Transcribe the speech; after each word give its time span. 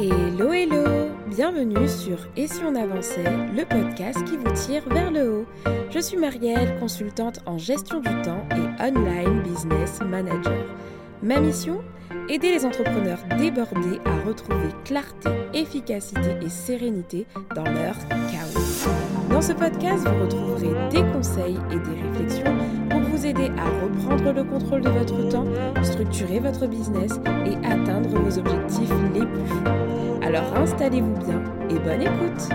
Hello 0.00 0.52
hello 0.52 1.10
Bienvenue 1.26 1.88
sur 1.88 2.18
Et 2.36 2.46
si 2.46 2.60
on 2.64 2.76
avançait, 2.76 3.24
le 3.52 3.64
podcast 3.64 4.22
qui 4.22 4.36
vous 4.36 4.52
tire 4.52 4.88
vers 4.88 5.10
le 5.10 5.40
haut. 5.40 5.46
Je 5.90 5.98
suis 5.98 6.16
Marielle, 6.16 6.78
consultante 6.78 7.40
en 7.46 7.58
gestion 7.58 7.98
du 7.98 8.22
temps 8.22 8.46
et 8.52 8.80
online 8.80 9.42
business 9.42 9.98
manager. 10.00 10.64
Ma 11.20 11.40
mission 11.40 11.80
Aider 12.28 12.52
les 12.52 12.64
entrepreneurs 12.64 13.18
débordés 13.38 13.98
à 14.04 14.24
retrouver 14.24 14.68
clarté, 14.84 15.30
efficacité 15.52 16.36
et 16.42 16.48
sérénité 16.48 17.26
dans 17.56 17.64
leur 17.64 17.96
chaos. 18.08 18.88
Dans 19.30 19.42
ce 19.42 19.52
podcast, 19.52 20.06
vous 20.06 20.24
retrouverez 20.24 20.90
des 20.90 21.02
conseils 21.12 21.58
et 21.72 21.76
des 21.76 22.02
réflexions 22.02 22.57
à 23.36 23.68
reprendre 23.82 24.32
le 24.32 24.42
contrôle 24.42 24.80
de 24.80 24.88
votre 24.88 25.28
temps, 25.28 25.44
structurer 25.82 26.40
votre 26.40 26.66
business 26.66 27.12
et 27.44 27.56
atteindre 27.66 28.08
vos 28.08 28.38
objectifs 28.38 28.90
les 29.12 29.20
plus 29.20 29.46
fous. 29.46 29.64
Alors 30.22 30.56
installez-vous 30.56 31.14
bien 31.26 31.42
et 31.68 31.78
bonne 31.78 32.00
écoute 32.00 32.48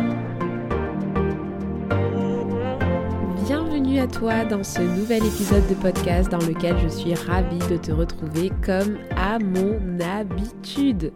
Bienvenue 3.46 4.00
à 4.00 4.08
toi 4.08 4.46
dans 4.46 4.64
ce 4.64 4.82
nouvel 4.82 5.24
épisode 5.24 5.68
de 5.70 5.76
podcast 5.76 6.32
dans 6.32 6.40
lequel 6.40 6.76
je 6.80 6.88
suis 6.88 7.14
ravie 7.14 7.60
de 7.70 7.78
te 7.78 7.92
retrouver 7.92 8.52
comme 8.66 8.98
à 9.16 9.38
mon 9.38 10.00
habitude. 10.00 11.14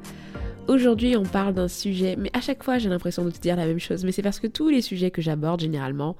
Aujourd'hui, 0.67 1.15
on 1.15 1.23
parle 1.23 1.53
d'un 1.53 1.69
sujet, 1.69 2.15
mais 2.17 2.29
à 2.33 2.41
chaque 2.41 2.61
fois, 2.61 2.77
j'ai 2.77 2.89
l'impression 2.89 3.23
de 3.23 3.31
te 3.31 3.39
dire 3.39 3.55
la 3.55 3.65
même 3.65 3.79
chose, 3.79 4.03
mais 4.03 4.11
c'est 4.11 4.21
parce 4.21 4.41
que 4.41 4.47
tous 4.47 4.67
les 4.67 4.81
sujets 4.81 5.11
que 5.11 5.21
j'aborde 5.21 5.61
généralement, 5.61 6.17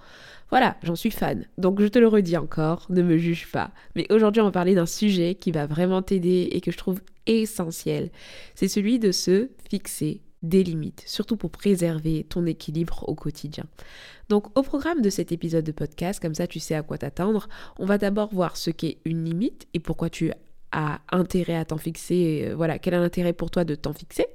voilà, 0.49 0.77
j'en 0.83 0.95
suis 0.95 1.11
fan. 1.11 1.45
Donc 1.57 1.81
je 1.81 1.87
te 1.87 1.99
le 1.99 2.07
redis 2.07 2.37
encore, 2.37 2.85
ne 2.89 3.01
me 3.01 3.17
juge 3.17 3.51
pas. 3.51 3.71
Mais 3.95 4.11
aujourd'hui, 4.11 4.41
on 4.41 4.45
va 4.45 4.51
parler 4.51 4.75
d'un 4.75 4.85
sujet 4.85 5.35
qui 5.35 5.51
va 5.51 5.65
vraiment 5.65 6.01
t'aider 6.01 6.49
et 6.51 6.61
que 6.61 6.71
je 6.71 6.77
trouve 6.77 7.01
essentiel. 7.25 8.11
C'est 8.55 8.67
celui 8.70 8.99
de 8.99 9.11
se 9.11 9.49
fixer 9.70 10.21
des 10.43 10.63
limites, 10.63 11.03
surtout 11.05 11.35
pour 11.35 11.49
préserver 11.49 12.23
ton 12.23 12.45
équilibre 12.45 13.03
au 13.07 13.15
quotidien. 13.15 13.65
Donc 14.29 14.57
au 14.57 14.62
programme 14.62 15.01
de 15.01 15.09
cet 15.09 15.31
épisode 15.31 15.65
de 15.65 15.71
podcast, 15.71 16.21
comme 16.21 16.35
ça 16.35 16.48
tu 16.48 16.59
sais 16.59 16.76
à 16.76 16.84
quoi 16.84 16.98
t'attendre, 16.98 17.49
on 17.79 17.85
va 17.85 17.98
d'abord 17.98 18.34
voir 18.34 18.55
ce 18.55 18.70
qu'est 18.70 18.99
une 19.04 19.26
limite 19.26 19.67
et 19.73 19.79
pourquoi 19.79 20.09
tu 20.09 20.32
as 20.71 20.99
intérêt 21.11 21.55
à 21.55 21.65
t'en 21.65 21.77
fixer, 21.77 22.45
euh, 22.48 22.55
voilà, 22.55 22.77
quel 22.77 22.93
est 22.93 22.99
l'intérêt 22.99 23.34
pour 23.34 23.49
toi 23.49 23.63
de 23.63 23.73
t'en 23.73 23.93
fixer. 23.93 24.27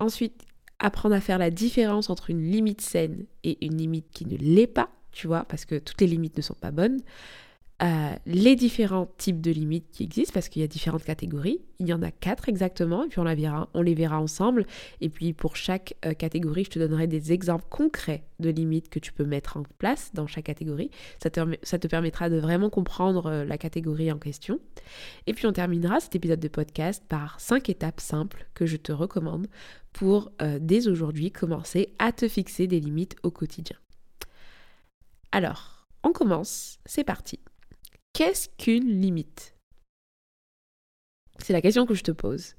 Ensuite, 0.00 0.42
apprendre 0.78 1.14
à 1.14 1.20
faire 1.20 1.38
la 1.38 1.50
différence 1.50 2.10
entre 2.10 2.30
une 2.30 2.42
limite 2.42 2.80
saine 2.80 3.24
et 3.44 3.64
une 3.64 3.76
limite 3.76 4.10
qui 4.10 4.26
ne 4.26 4.36
l'est 4.36 4.66
pas, 4.66 4.90
tu 5.12 5.26
vois, 5.26 5.44
parce 5.44 5.64
que 5.64 5.78
toutes 5.78 6.00
les 6.00 6.06
limites 6.06 6.36
ne 6.36 6.42
sont 6.42 6.54
pas 6.54 6.70
bonnes. 6.70 7.00
Euh, 7.82 8.14
les 8.26 8.54
différents 8.54 9.08
types 9.18 9.40
de 9.40 9.50
limites 9.50 9.90
qui 9.90 10.04
existent, 10.04 10.32
parce 10.34 10.48
qu'il 10.48 10.62
y 10.62 10.64
a 10.64 10.68
différentes 10.68 11.02
catégories. 11.02 11.60
Il 11.80 11.88
y 11.88 11.92
en 11.92 12.00
a 12.02 12.12
quatre 12.12 12.48
exactement, 12.48 13.02
et 13.02 13.08
puis 13.08 13.18
on, 13.18 13.24
la 13.24 13.34
verra, 13.34 13.68
on 13.74 13.82
les 13.82 13.94
verra 13.94 14.20
ensemble. 14.20 14.66
Et 15.00 15.08
puis 15.08 15.32
pour 15.32 15.56
chaque 15.56 15.94
euh, 16.04 16.14
catégorie, 16.14 16.62
je 16.62 16.70
te 16.70 16.78
donnerai 16.78 17.08
des 17.08 17.32
exemples 17.32 17.64
concrets 17.68 18.22
de 18.38 18.50
limites 18.50 18.88
que 18.88 19.00
tu 19.00 19.12
peux 19.12 19.24
mettre 19.24 19.56
en 19.56 19.64
place 19.78 20.12
dans 20.14 20.28
chaque 20.28 20.44
catégorie. 20.44 20.90
Ça 21.20 21.30
te, 21.30 21.86
permettra 21.88 22.30
de 22.30 22.38
vraiment 22.38 22.70
comprendre 22.70 23.26
euh, 23.26 23.44
la 23.44 23.58
catégorie 23.58 24.12
en 24.12 24.18
question. 24.18 24.60
Et 25.26 25.34
puis 25.34 25.46
on 25.46 25.52
terminera 25.52 25.98
cet 25.98 26.14
épisode 26.14 26.40
de 26.40 26.48
podcast 26.48 27.02
par 27.08 27.40
cinq 27.40 27.68
étapes 27.68 28.00
simples 28.00 28.46
que 28.54 28.64
je 28.64 28.76
te 28.76 28.92
recommande 28.92 29.48
pour 29.92 30.30
dès 30.58 30.88
aujourd'hui 30.88 31.30
commencer 31.30 31.92
à 31.98 32.12
te 32.12 32.26
fixer 32.26 32.66
des 32.66 32.80
limites 32.80 33.14
au 33.22 33.30
quotidien. 33.30 33.76
Alors, 35.32 35.86
on 36.04 36.12
commence, 36.12 36.78
c'est 36.84 37.04
parti. 37.04 37.40
Qu'est-ce 38.12 38.50
qu'une 38.58 39.00
limite? 39.00 39.56
C'est 41.38 41.54
la 41.54 41.62
question 41.62 41.86
que 41.86 41.94
je 41.94 42.02
te 42.02 42.12
pose. 42.12 42.54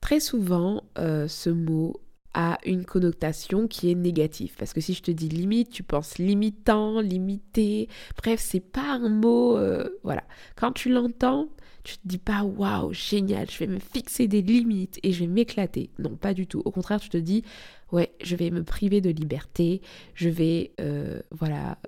Très 0.00 0.18
souvent, 0.18 0.84
euh, 0.96 1.28
ce 1.28 1.50
mot 1.50 2.00
a 2.32 2.58
une 2.64 2.86
connotation 2.86 3.68
qui 3.68 3.90
est 3.90 3.94
négative. 3.94 4.54
Parce 4.58 4.72
que 4.72 4.80
si 4.80 4.94
je 4.94 5.02
te 5.02 5.10
dis 5.10 5.28
limite, 5.28 5.70
tu 5.70 5.82
penses 5.82 6.16
limitant, 6.16 7.00
limité. 7.00 7.88
Bref, 8.16 8.40
c'est 8.40 8.60
pas 8.60 8.92
un 8.92 9.10
mot. 9.10 9.58
Euh, 9.58 9.88
voilà. 10.02 10.24
Quand 10.56 10.72
tu 10.72 10.88
l'entends, 10.88 11.50
tu 11.84 11.96
te 11.98 12.06
dis 12.06 12.18
pas 12.18 12.42
waouh, 12.42 12.92
génial, 12.92 13.50
je 13.50 13.58
vais 13.58 13.66
me 13.66 13.78
fixer 13.78 14.28
des 14.28 14.42
limites 14.42 14.98
et 15.02 15.12
je 15.12 15.20
vais 15.20 15.26
m'éclater. 15.26 15.90
Non, 15.98 16.16
pas 16.16 16.32
du 16.32 16.46
tout. 16.46 16.62
Au 16.64 16.70
contraire, 16.70 17.00
tu 17.00 17.08
te 17.08 17.16
dis 17.18 17.44
ouais, 17.92 18.12
je 18.22 18.36
vais 18.36 18.50
me 18.50 18.62
priver 18.62 19.00
de 19.00 19.10
liberté, 19.10 19.80
je 20.14 20.28
vais, 20.28 20.72
euh, 20.80 21.20
voilà, 21.30 21.78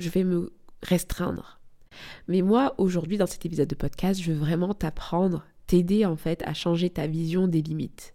je 0.00 0.08
vais 0.08 0.24
me 0.24 0.52
restreindre. 0.82 1.60
Mais 2.26 2.42
moi, 2.42 2.74
aujourd'hui, 2.78 3.18
dans 3.18 3.26
cet 3.26 3.44
épisode 3.46 3.68
de 3.68 3.74
podcast, 3.74 4.20
je 4.20 4.32
veux 4.32 4.38
vraiment 4.38 4.74
t'apprendre, 4.74 5.44
t'aider 5.66 6.04
en 6.06 6.16
fait 6.16 6.42
à 6.44 6.54
changer 6.54 6.90
ta 6.90 7.06
vision 7.06 7.46
des 7.46 7.62
limites. 7.62 8.14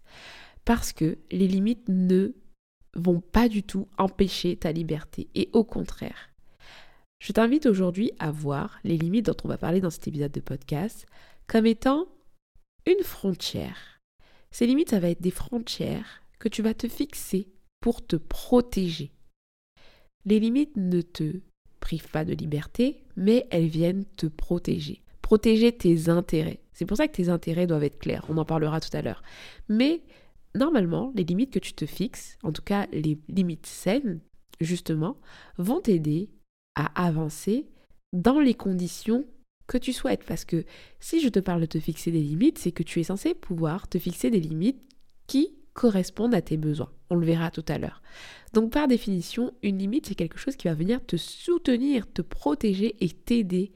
Parce 0.64 0.92
que 0.92 1.16
les 1.30 1.46
limites 1.46 1.88
ne 1.88 2.34
vont 2.94 3.20
pas 3.20 3.48
du 3.48 3.62
tout 3.62 3.88
empêcher 3.98 4.56
ta 4.56 4.72
liberté. 4.72 5.28
Et 5.34 5.48
au 5.52 5.64
contraire, 5.64 6.30
je 7.20 7.32
t'invite 7.32 7.66
aujourd'hui 7.66 8.10
à 8.18 8.30
voir 8.30 8.78
les 8.82 8.98
limites 8.98 9.26
dont 9.26 9.36
on 9.44 9.48
va 9.48 9.58
parler 9.58 9.80
dans 9.80 9.90
cet 9.90 10.08
épisode 10.08 10.32
de 10.32 10.40
podcast 10.40 11.06
comme 11.46 11.66
étant 11.66 12.08
une 12.86 13.04
frontière. 13.04 14.00
Ces 14.50 14.66
limites, 14.66 14.90
ça 14.90 15.00
va 15.00 15.10
être 15.10 15.22
des 15.22 15.30
frontières 15.30 16.22
que 16.38 16.48
tu 16.48 16.62
vas 16.62 16.74
te 16.74 16.88
fixer 16.88 17.48
pour 17.80 18.04
te 18.04 18.16
protéger. 18.16 19.12
Les 20.24 20.40
limites 20.40 20.76
ne 20.76 21.02
te 21.02 21.40
privent 21.80 22.10
pas 22.10 22.24
de 22.24 22.32
liberté, 22.32 23.04
mais 23.16 23.46
elles 23.50 23.68
viennent 23.68 24.04
te 24.16 24.26
protéger. 24.26 25.02
Protéger 25.22 25.72
tes 25.72 26.08
intérêts. 26.08 26.60
C'est 26.72 26.86
pour 26.86 26.96
ça 26.96 27.08
que 27.08 27.16
tes 27.16 27.28
intérêts 27.28 27.66
doivent 27.66 27.84
être 27.84 27.98
clairs. 27.98 28.24
On 28.28 28.36
en 28.36 28.44
parlera 28.44 28.80
tout 28.80 28.94
à 28.96 29.02
l'heure. 29.02 29.22
Mais 29.68 30.02
normalement, 30.54 31.12
les 31.14 31.24
limites 31.24 31.52
que 31.52 31.58
tu 31.58 31.72
te 31.72 31.86
fixes, 31.86 32.38
en 32.42 32.52
tout 32.52 32.62
cas 32.62 32.86
les 32.92 33.18
limites 33.28 33.66
saines, 33.66 34.20
justement, 34.60 35.16
vont 35.58 35.80
t'aider 35.80 36.30
à 36.74 37.06
avancer 37.06 37.66
dans 38.12 38.40
les 38.40 38.54
conditions 38.54 39.24
que 39.66 39.78
tu 39.78 39.92
souhaites. 39.92 40.24
Parce 40.24 40.44
que 40.44 40.64
si 41.00 41.20
je 41.20 41.28
te 41.28 41.40
parle 41.40 41.62
de 41.62 41.66
te 41.66 41.80
fixer 41.80 42.10
des 42.10 42.22
limites, 42.22 42.58
c'est 42.58 42.72
que 42.72 42.82
tu 42.82 43.00
es 43.00 43.04
censé 43.04 43.34
pouvoir 43.34 43.88
te 43.88 43.98
fixer 43.98 44.30
des 44.30 44.40
limites 44.40 44.82
qui 45.26 45.54
correspondent 45.76 46.34
à 46.34 46.40
tes 46.40 46.56
besoins. 46.56 46.90
On 47.10 47.16
le 47.16 47.26
verra 47.26 47.50
tout 47.50 47.64
à 47.68 47.78
l'heure. 47.78 48.02
Donc 48.54 48.72
par 48.72 48.88
définition, 48.88 49.52
une 49.62 49.78
limite, 49.78 50.06
c'est 50.06 50.14
quelque 50.14 50.38
chose 50.38 50.56
qui 50.56 50.68
va 50.68 50.74
venir 50.74 51.04
te 51.04 51.16
soutenir, 51.16 52.10
te 52.10 52.22
protéger 52.22 52.96
et 53.04 53.10
t'aider 53.10 53.72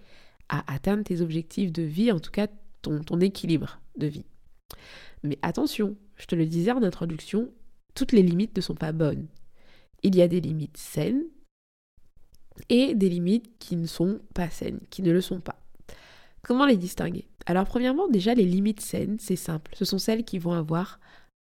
à 0.49 0.73
atteindre 0.73 1.05
tes 1.05 1.21
objectifs 1.21 1.71
de 1.71 1.83
vie, 1.83 2.11
en 2.11 2.19
tout 2.19 2.31
cas 2.31 2.49
ton, 2.81 3.21
équilibre 3.21 3.81
de 3.99 4.07
vie. 4.07 4.25
Mais 5.23 5.39
attention, 5.43 5.97
je 6.17 6.25
te 6.25 6.35
le 6.35 6.47
disais 6.47 6.73
en 6.73 6.83
introduction, 6.83 7.53
toutes 7.95 8.13
les 8.13 8.23
limites 8.23 8.57
ne 8.57 8.63
sont 8.63 8.75
pas 8.75 8.93
bonnes. 8.93 9.29
Il 10.03 10.17
y 10.17 10.23
a 10.23 10.29
des 10.29 10.41
limites 10.41 10.79
saines 10.79 11.25
et 12.71 12.95
des 12.95 13.11
limites 13.11 13.59
qui 13.59 13.77
ne 13.77 13.87
sont 13.87 14.21
pas 14.35 14.49
saines, 14.49 14.81
qui 14.89 15.03
ne 15.03 15.13
le 15.13 15.21
sont 15.21 15.41
pas. 15.41 15.61
Comment 16.43 16.65
les 16.65 16.79
distinguer? 16.79 17.29
Alors 17.45 17.67
premièrement, 17.67 18.09
déjà 18.09 18.33
les 18.35 18.47
limites 18.47 18.81
saines, 18.81 19.19
c'est 19.21 19.37
simple, 19.37 19.73
ce 19.77 19.85
sont 19.85 19.99
celles 19.99 20.25
qui 20.25 20.39
vont 20.39 20.53
avoir 20.53 20.99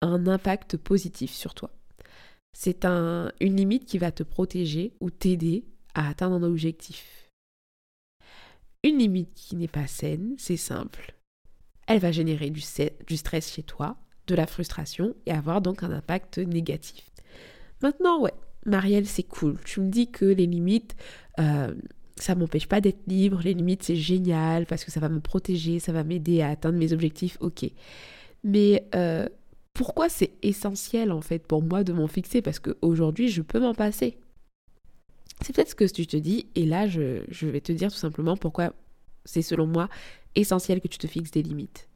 un 0.02 0.28
impact 0.28 0.78
positif 0.78 1.32
sur 1.32 1.54
toi. 1.54 1.72
C'est 2.54 2.86
un, 2.86 3.32
une 3.40 3.56
limite 3.56 3.86
qui 3.86 3.98
va 3.98 4.12
te 4.12 4.24
protéger 4.24 4.94
ou 5.00 5.10
t'aider 5.10 5.66
à 5.94 6.10
atteindre 6.10 6.36
un 6.36 6.44
objectif. 6.44 7.32
Une 8.84 8.98
limite 9.00 9.34
qui 9.34 9.56
n'est 9.56 9.68
pas 9.68 9.88
saine, 9.88 10.36
c'est 10.38 10.58
simple. 10.58 11.16
Elle 11.88 12.00
va 12.00 12.12
générer 12.12 12.50
du, 12.50 12.62
du 13.08 13.18
stress 13.18 13.54
chez 13.54 13.64
toi, 13.64 13.98
de 14.28 14.36
la 14.36 14.48
frustration 14.48 15.16
et 15.26 15.32
avoir 15.32 15.62
donc 15.62 15.84
un 15.84 15.92
impact 15.92 16.38
négatif. 16.38 17.10
Maintenant, 17.82 18.22
ouais, 18.22 18.34
Marielle, 18.66 19.08
c'est 19.08 19.24
cool. 19.24 19.58
Tu 19.64 19.80
me 19.80 19.90
dis 19.90 20.12
que 20.12 20.26
les 20.26 20.46
limites, 20.46 20.96
euh, 21.40 21.74
ça 22.16 22.36
m'empêche 22.36 22.68
pas 22.68 22.82
d'être 22.82 23.08
libre. 23.08 23.42
Les 23.44 23.54
limites, 23.54 23.84
c'est 23.84 23.96
génial 23.96 24.66
parce 24.66 24.84
que 24.84 24.92
ça 24.92 25.00
va 25.00 25.10
me 25.10 25.20
protéger, 25.20 25.80
ça 25.80 25.94
va 25.94 26.04
m'aider 26.04 26.42
à 26.42 26.50
atteindre 26.50 26.78
mes 26.78 26.92
objectifs. 26.92 27.38
Ok. 27.40 27.66
Mais 28.44 28.88
euh, 28.96 29.28
pourquoi 29.78 30.10
c'est 30.10 30.32
essentiel 30.42 31.12
en 31.12 31.22
fait 31.22 31.46
pour 31.46 31.62
moi 31.62 31.84
de 31.84 31.94
m'en 31.94 32.08
fixer? 32.08 32.42
Parce 32.42 32.58
qu'aujourd'hui, 32.58 33.30
je 33.30 33.44
peux 33.44 33.60
m'en 33.60 33.76
passer. 33.76 34.18
C'est 35.42 35.56
peut-être 35.56 35.70
ce 35.70 35.76
que 35.76 35.86
tu 35.86 36.08
te 36.08 36.18
dis, 36.18 36.48
et 36.56 36.66
là, 36.66 36.88
je, 36.88 37.46
vais 37.46 37.62
te 37.62 37.72
dire 37.72 37.92
tout 37.92 37.98
simplement 37.98 38.36
pourquoi 38.36 38.74
c'est 39.24 39.44
selon 39.44 39.68
moi 39.68 39.88
essentiel 40.34 40.82
que 40.82 40.88
tu 40.88 40.98
te 40.98 41.06
fixes 41.06 41.30
des 41.30 41.44
limites. 41.44 41.90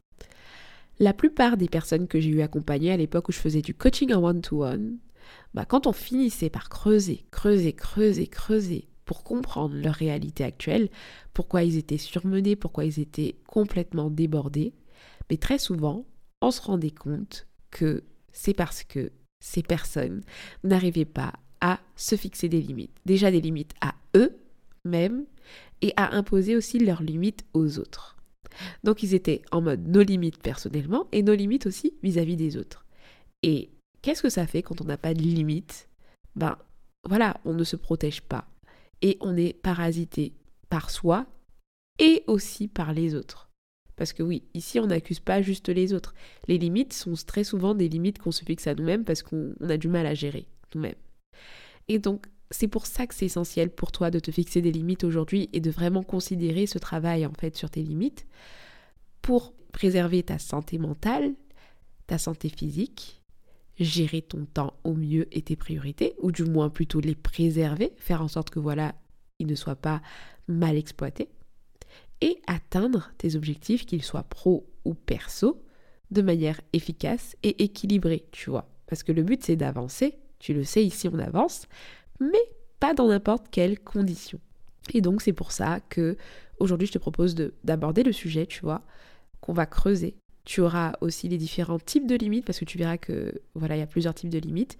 La 1.00 1.12
plupart 1.12 1.56
des 1.56 1.68
personnes 1.68 2.06
que 2.06 2.20
j'ai 2.20 2.30
eu 2.30 2.42
accompagnées 2.42 2.92
à 2.92 2.96
l'époque 2.96 3.28
où 3.28 3.32
je 3.32 3.40
faisais 3.40 3.62
du 3.62 3.74
coaching 3.74 4.12
en 4.14 4.22
one-to-one, 4.22 4.98
bah, 5.52 5.64
quand 5.64 5.88
on 5.88 5.92
finissait 5.92 6.50
par 6.50 6.68
creuser, 6.68 7.26
creuser, 7.32 7.72
creuser, 7.72 8.28
creuser 8.28 8.86
pour 9.06 9.24
comprendre 9.24 9.74
leur 9.74 9.94
réalité 9.94 10.44
actuelle, 10.44 10.88
pourquoi 11.34 11.64
ils 11.64 11.78
étaient 11.78 11.98
surmenés, 11.98 12.54
pourquoi 12.54 12.84
ils 12.84 13.00
étaient 13.00 13.40
complètement 13.48 14.08
débordés, 14.08 14.72
mais 15.28 15.36
très 15.36 15.58
souvent, 15.58 16.06
on 16.40 16.52
se 16.52 16.60
rendait 16.60 16.92
compte 16.92 17.48
que 17.72 18.04
c'est 18.30 18.54
parce 18.54 18.84
que 18.84 19.10
ces 19.40 19.62
personnes 19.62 20.22
n'arrivaient 20.62 21.04
pas 21.04 21.32
à 21.60 21.80
se 21.96 22.14
fixer 22.14 22.48
des 22.48 22.60
limites. 22.60 22.96
Déjà 23.04 23.30
des 23.30 23.40
limites 23.40 23.74
à 23.80 23.94
eux-mêmes 24.16 25.24
et 25.80 25.92
à 25.96 26.14
imposer 26.14 26.54
aussi 26.54 26.78
leurs 26.78 27.02
limites 27.02 27.44
aux 27.52 27.78
autres. 27.78 28.16
Donc 28.84 29.02
ils 29.02 29.14
étaient 29.14 29.42
en 29.50 29.60
mode 29.60 29.88
nos 29.88 30.02
limites 30.02 30.40
personnellement 30.40 31.08
et 31.10 31.22
nos 31.22 31.34
limites 31.34 31.66
aussi 31.66 31.94
vis-à-vis 32.02 32.36
des 32.36 32.56
autres. 32.56 32.84
Et 33.42 33.70
qu'est-ce 34.02 34.22
que 34.22 34.28
ça 34.28 34.46
fait 34.46 34.62
quand 34.62 34.80
on 34.80 34.84
n'a 34.84 34.98
pas 34.98 35.14
de 35.14 35.22
limite 35.22 35.88
Ben 36.36 36.56
voilà, 37.08 37.40
on 37.44 37.54
ne 37.54 37.64
se 37.64 37.76
protège 37.76 38.22
pas 38.22 38.46
et 39.00 39.16
on 39.20 39.36
est 39.36 39.52
parasité 39.52 40.34
par 40.68 40.90
soi 40.90 41.26
et 41.98 42.22
aussi 42.26 42.68
par 42.68 42.92
les 42.92 43.14
autres. 43.14 43.51
Parce 44.02 44.12
que 44.12 44.24
oui, 44.24 44.42
ici 44.52 44.80
on 44.80 44.88
n'accuse 44.88 45.20
pas 45.20 45.42
juste 45.42 45.68
les 45.68 45.94
autres. 45.94 46.12
Les 46.48 46.58
limites 46.58 46.92
sont 46.92 47.14
très 47.24 47.44
souvent 47.44 47.72
des 47.72 47.88
limites 47.88 48.18
qu'on 48.18 48.32
se 48.32 48.44
fixe 48.44 48.66
à 48.66 48.74
nous-mêmes 48.74 49.04
parce 49.04 49.22
qu'on 49.22 49.54
a 49.60 49.76
du 49.76 49.86
mal 49.86 50.06
à 50.06 50.14
gérer 50.14 50.48
nous-mêmes. 50.74 50.96
Et 51.86 52.00
donc 52.00 52.26
c'est 52.50 52.66
pour 52.66 52.86
ça 52.86 53.06
que 53.06 53.14
c'est 53.14 53.26
essentiel 53.26 53.70
pour 53.70 53.92
toi 53.92 54.10
de 54.10 54.18
te 54.18 54.32
fixer 54.32 54.60
des 54.60 54.72
limites 54.72 55.04
aujourd'hui 55.04 55.48
et 55.52 55.60
de 55.60 55.70
vraiment 55.70 56.02
considérer 56.02 56.66
ce 56.66 56.78
travail 56.78 57.24
en 57.26 57.32
fait 57.32 57.56
sur 57.56 57.70
tes 57.70 57.80
limites 57.80 58.26
pour 59.20 59.54
préserver 59.72 60.24
ta 60.24 60.40
santé 60.40 60.78
mentale, 60.78 61.34
ta 62.08 62.18
santé 62.18 62.48
physique, 62.48 63.22
gérer 63.78 64.20
ton 64.20 64.46
temps 64.46 64.74
au 64.82 64.94
mieux 64.94 65.28
et 65.30 65.42
tes 65.42 65.54
priorités, 65.54 66.16
ou 66.18 66.32
du 66.32 66.42
moins 66.42 66.70
plutôt 66.70 66.98
les 66.98 67.14
préserver, 67.14 67.92
faire 67.98 68.20
en 68.20 68.26
sorte 68.26 68.50
que 68.50 68.58
voilà, 68.58 68.96
ils 69.38 69.46
ne 69.46 69.54
soient 69.54 69.76
pas 69.76 70.02
mal 70.48 70.76
exploités, 70.76 71.28
et 72.22 72.40
atteindre 72.46 73.12
tes 73.18 73.34
objectifs, 73.36 73.84
qu'ils 73.84 74.02
soient 74.02 74.22
pro 74.22 74.66
ou 74.86 74.94
perso, 74.94 75.62
de 76.10 76.22
manière 76.22 76.60
efficace 76.72 77.36
et 77.42 77.64
équilibrée, 77.64 78.24
tu 78.30 78.48
vois. 78.48 78.70
Parce 78.86 79.02
que 79.02 79.12
le 79.12 79.22
but 79.22 79.42
c'est 79.42 79.56
d'avancer, 79.56 80.18
tu 80.38 80.54
le 80.54 80.64
sais, 80.64 80.84
ici 80.84 81.08
on 81.08 81.18
avance, 81.18 81.66
mais 82.20 82.44
pas 82.78 82.94
dans 82.94 83.08
n'importe 83.08 83.46
quelles 83.50 83.80
conditions. 83.80 84.40
Et 84.94 85.00
donc 85.00 85.20
c'est 85.20 85.32
pour 85.32 85.52
ça 85.52 85.80
que 85.80 86.16
aujourd'hui 86.58 86.86
je 86.86 86.92
te 86.92 86.98
propose 86.98 87.34
d'aborder 87.64 88.04
le 88.04 88.12
sujet, 88.12 88.46
tu 88.46 88.60
vois, 88.60 88.82
qu'on 89.40 89.52
va 89.52 89.66
creuser. 89.66 90.14
Tu 90.44 90.60
auras 90.60 90.92
aussi 91.00 91.28
les 91.28 91.38
différents 91.38 91.78
types 91.78 92.06
de 92.06 92.16
limites 92.16 92.44
parce 92.44 92.58
que 92.58 92.64
tu 92.64 92.78
verras 92.78 92.98
que 92.98 93.40
voilà, 93.54 93.76
il 93.76 93.80
y 93.80 93.82
a 93.82 93.86
plusieurs 93.86 94.14
types 94.14 94.30
de 94.30 94.38
limites. 94.38 94.78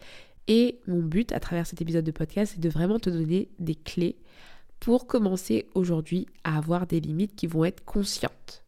Et 0.49 0.81
mon 0.87 1.00
but 1.00 1.33
à 1.33 1.41
travers 1.41 1.67
cet 1.67 1.81
épisode 1.81 2.05
de 2.05 2.11
podcast, 2.11 2.53
c'est 2.55 2.61
de 2.61 2.69
vraiment 2.69 2.99
te 2.99 3.11
donner 3.11 3.49
des 3.59 3.77
clés 3.77 4.17
pour 4.82 5.06
commencer 5.06 5.69
aujourd'hui 5.76 6.26
à 6.43 6.58
avoir 6.58 6.88
des 6.88 6.99
limites 6.99 7.37
qui 7.37 7.46
vont 7.46 7.64
être 7.64 7.84
conscientes. 7.84 8.64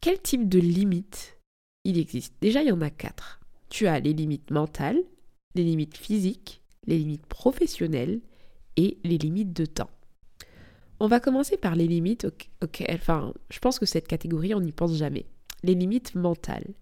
Quel 0.00 0.20
type 0.20 0.48
de 0.48 0.58
limites 0.58 1.38
il 1.84 2.00
existe? 2.00 2.34
Déjà, 2.40 2.62
il 2.62 2.68
y 2.68 2.72
en 2.72 2.80
a 2.80 2.90
quatre. 2.90 3.38
Tu 3.70 3.86
as 3.86 4.00
les 4.00 4.12
limites 4.12 4.50
mentales, 4.50 5.00
les 5.54 5.62
limites 5.62 5.96
physiques, 5.96 6.62
les 6.88 6.98
limites 6.98 7.26
professionnelles 7.26 8.20
et 8.74 8.98
les 9.04 9.18
limites 9.18 9.52
de 9.52 9.66
temps. 9.66 9.90
On 10.98 11.06
va 11.06 11.20
commencer 11.20 11.56
par 11.56 11.76
les 11.76 11.86
limites, 11.86 12.26
ok, 12.60 12.84
enfin, 12.90 13.32
je 13.50 13.60
pense 13.60 13.78
que 13.78 13.86
cette 13.86 14.08
catégorie, 14.08 14.52
on 14.52 14.60
n'y 14.60 14.72
pense 14.72 14.96
jamais. 14.96 15.26
Les 15.62 15.76
limites 15.76 16.16
mentales. 16.16 16.74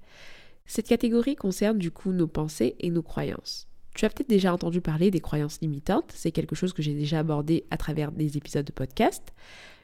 Cette 0.65 0.89
catégorie 0.89 1.37
concerne 1.37 1.77
du 1.77 1.91
coup 1.91 2.13
nos 2.13 2.29
pensées 2.29 2.77
et 2.79 2.89
nos 2.89 3.03
croyances. 3.03 3.69
Tu 3.97 4.05
as 4.05 4.11
peut-être 4.11 4.29
déjà 4.29 4.53
entendu 4.53 4.83
parler 4.83 5.11
des 5.11 5.21
croyances 5.21 5.59
limitantes, 5.63 6.13
c'est 6.15 6.31
quelque 6.31 6.55
chose 6.55 6.75
que 6.75 6.83
j'ai 6.83 6.93
déjà 6.93 7.21
abordé 7.21 7.65
à 7.71 7.79
travers 7.79 8.13
des 8.13 8.37
épisodes 8.37 8.67
de 8.67 8.73
podcast. 8.73 9.33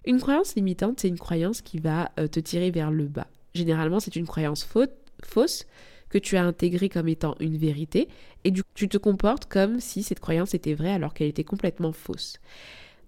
Une 0.05 0.21
croyance 0.21 0.55
limitante, 0.55 1.01
c'est 1.01 1.09
une 1.09 1.19
croyance 1.19 1.63
qui 1.63 1.79
va 1.79 2.13
euh, 2.21 2.29
te 2.29 2.39
tirer 2.39 2.71
vers 2.71 2.91
le 2.91 3.07
bas. 3.07 3.27
Généralement, 3.55 4.01
c'est 4.01 4.15
une 4.15 4.27
croyance 4.27 4.69
fausse 5.25 5.67
que 6.11 6.19
tu 6.19 6.37
as 6.37 6.45
intégrée 6.45 6.91
comme 6.91 7.09
étant 7.09 7.37
une 7.41 7.57
vérité 7.57 8.09
et 8.45 8.51
du, 8.51 8.61
tu 8.75 8.87
te 8.87 8.99
comportes 8.99 9.47
comme 9.47 9.81
si 9.81 10.03
cette 10.03 10.21
croyance 10.21 10.53
était 10.53 10.75
vraie 10.75 10.93
alors 10.93 11.15
qu'elle 11.15 11.29
était 11.29 11.43
complètement 11.43 11.93
fausse 11.93 12.37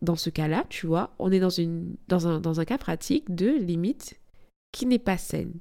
dans 0.00 0.16
ce 0.16 0.30
cas-là, 0.30 0.64
tu 0.70 0.86
vois, 0.86 1.14
on 1.18 1.30
est 1.30 1.40
dans 1.40 2.60
un 2.60 2.64
cas 2.64 2.78
pratique 2.78 3.34
de 3.34 3.50
limite 3.50 4.18
qui 4.72 4.86
n'est 4.86 4.98
pas 4.98 5.18
saine. 5.18 5.52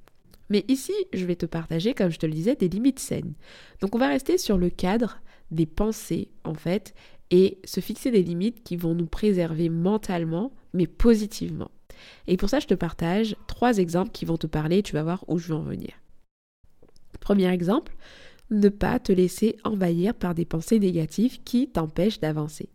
Mais 0.49 0.65
ici, 0.67 0.93
je 1.13 1.25
vais 1.25 1.35
te 1.35 1.45
partager, 1.45 1.93
comme 1.93 2.11
je 2.11 2.19
te 2.19 2.25
le 2.25 2.33
disais, 2.33 2.55
des 2.55 2.67
limites 2.67 2.99
saines. 2.99 3.33
Donc 3.81 3.95
on 3.95 3.97
va 3.97 4.07
rester 4.07 4.37
sur 4.37 4.57
le 4.57 4.69
cadre 4.69 5.19
des 5.51 5.65
pensées, 5.65 6.29
en 6.43 6.53
fait, 6.53 6.93
et 7.31 7.59
se 7.65 7.79
fixer 7.79 8.11
des 8.11 8.23
limites 8.23 8.63
qui 8.63 8.75
vont 8.75 8.93
nous 8.93 9.05
préserver 9.05 9.69
mentalement, 9.69 10.51
mais 10.73 10.87
positivement. 10.87 11.71
Et 12.27 12.37
pour 12.37 12.49
ça, 12.49 12.59
je 12.59 12.67
te 12.67 12.73
partage 12.73 13.35
trois 13.47 13.77
exemples 13.77 14.11
qui 14.11 14.25
vont 14.25 14.37
te 14.37 14.47
parler, 14.47 14.83
tu 14.83 14.93
vas 14.93 15.03
voir 15.03 15.23
où 15.27 15.37
je 15.37 15.47
veux 15.49 15.55
en 15.55 15.63
venir. 15.63 15.93
Premier 17.19 17.51
exemple, 17.51 17.95
ne 18.51 18.69
pas 18.69 18.99
te 18.99 19.11
laisser 19.11 19.57
envahir 19.63 20.13
par 20.13 20.35
des 20.35 20.45
pensées 20.45 20.79
négatives 20.79 21.41
qui 21.43 21.69
t'empêchent 21.69 22.19
d'avancer. 22.19 22.69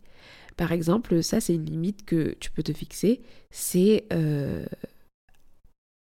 Par 0.57 0.71
exemple, 0.71 1.23
ça 1.23 1.39
c'est 1.39 1.55
une 1.55 1.65
limite 1.65 2.03
que 2.05 2.35
tu 2.39 2.51
peux 2.51 2.63
te 2.63 2.73
fixer, 2.73 3.21
c'est 3.49 4.05
euh, 4.11 4.65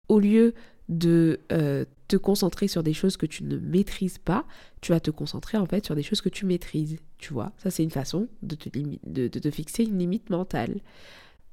au 0.07 0.19
lieu 0.19 0.53
de 0.91 1.39
euh, 1.51 1.85
te 2.09 2.17
concentrer 2.17 2.67
sur 2.67 2.83
des 2.83 2.93
choses 2.93 3.17
que 3.17 3.25
tu 3.25 3.43
ne 3.45 3.57
maîtrises 3.57 4.17
pas, 4.17 4.45
tu 4.81 4.91
vas 4.91 4.99
te 4.99 5.09
concentrer 5.09 5.57
en 5.57 5.65
fait 5.65 5.85
sur 5.85 5.95
des 5.95 6.03
choses 6.03 6.21
que 6.21 6.29
tu 6.29 6.45
maîtrises. 6.45 6.97
Tu 7.17 7.33
vois, 7.33 7.53
ça 7.57 7.71
c'est 7.71 7.83
une 7.83 7.91
façon 7.91 8.27
de 8.43 8.55
te, 8.55 8.69
de 9.07 9.27
te 9.27 9.49
fixer 9.49 9.83
une 9.83 9.97
limite 9.97 10.29
mentale. 10.29 10.81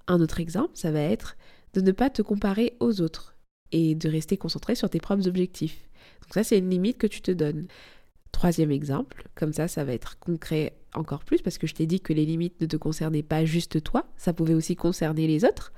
Un 0.08 0.20
autre 0.20 0.40
exemple, 0.40 0.73
ça 0.75 0.90
va 0.90 1.00
être 1.00 1.37
de 1.75 1.81
ne 1.81 1.93
pas 1.93 2.11
te 2.11 2.20
comparer 2.20 2.75
aux 2.81 3.00
autres 3.00 3.37
et 3.70 3.94
de 3.94 4.08
rester 4.08 4.37
concentré 4.37 4.75
sur 4.75 4.90
tes 4.90 4.99
propres 4.99 5.29
objectifs. 5.29 5.88
Donc 6.23 6.35
ça 6.35 6.43
c'est 6.43 6.58
une 6.58 6.70
limite 6.70 6.99
que 6.99 7.06
tu 7.06 7.23
te 7.23 7.31
donnes. 7.31 7.69
Troisième 8.32 8.73
exemple, 8.73 9.29
comme 9.35 9.52
ça, 9.52 9.69
ça 9.69 9.85
va 9.85 9.93
être 9.93 10.19
concret 10.19 10.75
encore 10.94 11.25
plus 11.25 11.43
parce 11.43 11.58
que 11.58 11.67
je 11.67 11.75
t'ai 11.75 11.87
dit 11.87 12.00
que 12.00 12.12
les 12.12 12.26
limites 12.26 12.61
ne 12.61 12.67
te 12.67 12.76
concernaient 12.76 13.23
pas 13.23 13.44
juste 13.44 13.82
toi, 13.82 14.06
ça 14.17 14.32
pouvait 14.32 14.55
aussi 14.55 14.75
concerner 14.75 15.26
les 15.26 15.44
autres. 15.44 15.73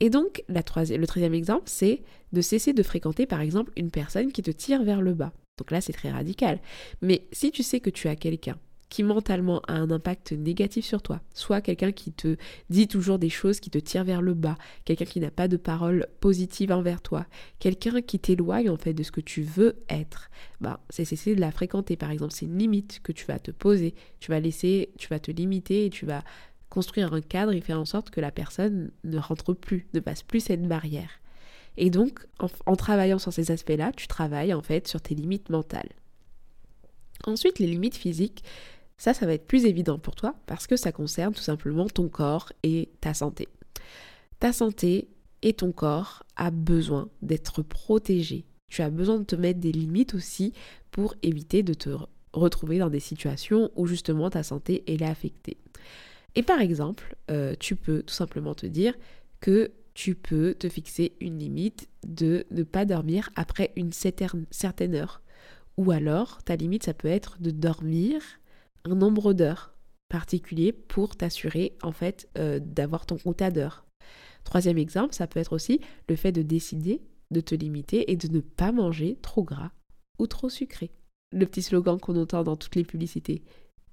Et 0.00 0.10
donc, 0.10 0.42
le 0.48 0.62
troisième 0.62 1.34
exemple, 1.34 1.64
c'est 1.66 2.02
de 2.32 2.40
cesser 2.40 2.72
de 2.72 2.82
fréquenter, 2.82 3.26
par 3.26 3.40
exemple, 3.40 3.72
une 3.76 3.90
personne 3.90 4.32
qui 4.32 4.42
te 4.42 4.50
tire 4.50 4.82
vers 4.82 5.00
le 5.00 5.14
bas. 5.14 5.32
Donc 5.58 5.70
là, 5.70 5.80
c'est 5.80 5.92
très 5.92 6.10
radical. 6.10 6.60
Mais 7.02 7.26
si 7.32 7.50
tu 7.50 7.62
sais 7.62 7.80
que 7.80 7.90
tu 7.90 8.08
as 8.08 8.16
quelqu'un 8.16 8.56
qui 8.92 9.04
mentalement 9.04 9.62
a 9.68 9.72
un 9.72 9.90
impact 9.90 10.32
négatif 10.32 10.84
sur 10.84 11.00
toi, 11.00 11.22
soit 11.32 11.62
quelqu'un 11.62 11.92
qui 11.92 12.12
te 12.12 12.36
dit 12.68 12.88
toujours 12.88 13.18
des 13.18 13.30
choses 13.30 13.58
qui 13.58 13.70
te 13.70 13.78
tirent 13.78 14.04
vers 14.04 14.20
le 14.20 14.34
bas, 14.34 14.58
quelqu'un 14.84 15.06
qui 15.06 15.18
n'a 15.18 15.30
pas 15.30 15.48
de 15.48 15.56
paroles 15.56 16.08
positives 16.20 16.72
envers 16.72 17.00
toi, 17.00 17.24
quelqu'un 17.58 18.02
qui 18.02 18.18
t'éloigne 18.18 18.68
en 18.68 18.76
fait 18.76 18.92
de 18.92 19.02
ce 19.02 19.10
que 19.10 19.22
tu 19.22 19.40
veux 19.40 19.76
être, 19.88 20.28
bah, 20.60 20.78
c'est 20.90 21.06
cesser 21.06 21.34
de 21.34 21.40
la 21.40 21.52
fréquenter 21.52 21.96
par 21.96 22.10
exemple, 22.10 22.34
c'est 22.34 22.44
une 22.44 22.58
limite 22.58 23.00
que 23.02 23.12
tu 23.12 23.24
vas 23.24 23.38
te 23.38 23.50
poser, 23.50 23.94
tu 24.20 24.30
vas 24.30 24.40
laisser, 24.40 24.90
tu 24.98 25.08
vas 25.08 25.18
te 25.18 25.30
limiter 25.30 25.86
et 25.86 25.90
tu 25.90 26.04
vas 26.04 26.22
construire 26.72 27.12
un 27.12 27.20
cadre 27.20 27.52
et 27.52 27.60
faire 27.60 27.78
en 27.78 27.84
sorte 27.84 28.08
que 28.08 28.22
la 28.22 28.30
personne 28.30 28.92
ne 29.04 29.18
rentre 29.18 29.52
plus, 29.52 29.86
ne 29.92 30.00
passe 30.00 30.22
plus 30.22 30.40
cette 30.40 30.66
barrière. 30.66 31.20
Et 31.76 31.90
donc, 31.90 32.26
en, 32.38 32.76
travaillant 32.76 33.18
sur 33.18 33.30
ces 33.30 33.50
aspects-là, 33.50 33.92
tu 33.94 34.06
travailles 34.06 34.54
en 34.54 34.62
fait 34.62 34.88
sur 34.88 35.02
tes 35.02 35.14
limites 35.14 35.50
mentales. 35.50 35.90
Ensuite, 37.24 37.58
les 37.58 37.66
limites 37.66 37.96
physiques, 37.96 38.42
ça, 38.96 39.12
ça 39.12 39.26
va 39.26 39.34
être 39.34 39.46
plus 39.46 39.66
évident 39.66 39.98
pour 39.98 40.14
toi 40.14 40.34
parce 40.46 40.66
que 40.66 40.76
ça 40.76 40.92
concerne 40.92 41.34
tout 41.34 41.42
simplement 41.42 41.88
ton 41.88 42.08
corps 42.08 42.54
et 42.62 42.88
ta 43.02 43.12
santé. 43.12 43.48
Ta 44.40 44.54
santé 44.54 45.08
et 45.42 45.52
ton 45.52 45.72
corps 45.72 46.24
a 46.36 46.50
besoin 46.50 47.10
d'être 47.20 47.60
protégés. 47.60 48.46
Tu 48.68 48.80
as 48.80 48.88
besoin 48.88 49.18
de 49.18 49.24
te 49.24 49.36
mettre 49.36 49.60
des 49.60 49.72
limites 49.72 50.14
aussi 50.14 50.54
pour 50.90 51.14
éviter 51.22 51.62
de 51.62 51.74
te 51.74 51.90
retrouver 52.32 52.78
dans 52.78 52.88
des 52.88 53.00
situations 53.00 53.70
où 53.76 53.86
justement 53.86 54.30
ta 54.30 54.42
santé 54.42 54.84
est 54.86 55.02
affectée. 55.02 55.58
Et 56.34 56.42
par 56.42 56.60
exemple, 56.60 57.16
euh, 57.30 57.54
tu 57.58 57.76
peux 57.76 58.02
tout 58.02 58.14
simplement 58.14 58.54
te 58.54 58.66
dire 58.66 58.94
que 59.40 59.72
tu 59.94 60.14
peux 60.14 60.54
te 60.54 60.68
fixer 60.68 61.12
une 61.20 61.38
limite 61.38 61.88
de 62.06 62.46
ne 62.50 62.62
pas 62.62 62.84
dormir 62.84 63.30
après 63.36 63.72
une 63.76 63.92
certaine 63.92 64.94
heure. 64.94 65.20
Ou 65.76 65.90
alors, 65.90 66.42
ta 66.42 66.56
limite, 66.56 66.84
ça 66.84 66.94
peut 66.94 67.08
être 67.08 67.40
de 67.40 67.50
dormir 67.50 68.22
un 68.84 68.94
nombre 68.94 69.32
d'heures 69.32 69.74
particulier 70.08 70.72
pour 70.72 71.16
t'assurer 71.16 71.76
en 71.82 71.92
fait 71.92 72.28
euh, 72.38 72.58
d'avoir 72.60 73.06
ton 73.06 73.16
compte 73.16 73.42
d'heures. 73.42 73.86
Troisième 74.44 74.78
exemple, 74.78 75.14
ça 75.14 75.26
peut 75.26 75.40
être 75.40 75.52
aussi 75.52 75.80
le 76.08 76.16
fait 76.16 76.32
de 76.32 76.42
décider 76.42 77.02
de 77.32 77.40
te 77.40 77.54
limiter 77.54 78.12
et 78.12 78.16
de 78.16 78.28
ne 78.28 78.40
pas 78.40 78.70
manger 78.70 79.18
trop 79.22 79.42
gras 79.42 79.72
ou 80.18 80.26
trop 80.26 80.48
sucré. 80.48 80.92
Le 81.32 81.46
petit 81.46 81.62
slogan 81.62 81.98
qu'on 81.98 82.20
entend 82.20 82.44
dans 82.44 82.56
toutes 82.56 82.76
les 82.76 82.84
publicités. 82.84 83.42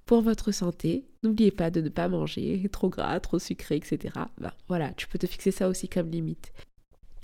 Pour 0.09 0.23
votre 0.23 0.51
santé, 0.51 1.05
n'oubliez 1.21 1.51
pas 1.51 1.69
de 1.69 1.81
ne 1.81 1.89
pas 1.89 2.07
manger 2.07 2.67
trop 2.71 2.89
gras, 2.89 3.19
trop 3.19 3.37
sucré, 3.37 3.75
etc. 3.75 4.11
Ben, 4.39 4.51
voilà, 4.67 4.91
tu 4.93 5.07
peux 5.07 5.19
te 5.19 5.27
fixer 5.27 5.51
ça 5.51 5.69
aussi 5.69 5.87
comme 5.87 6.09
limite. 6.09 6.51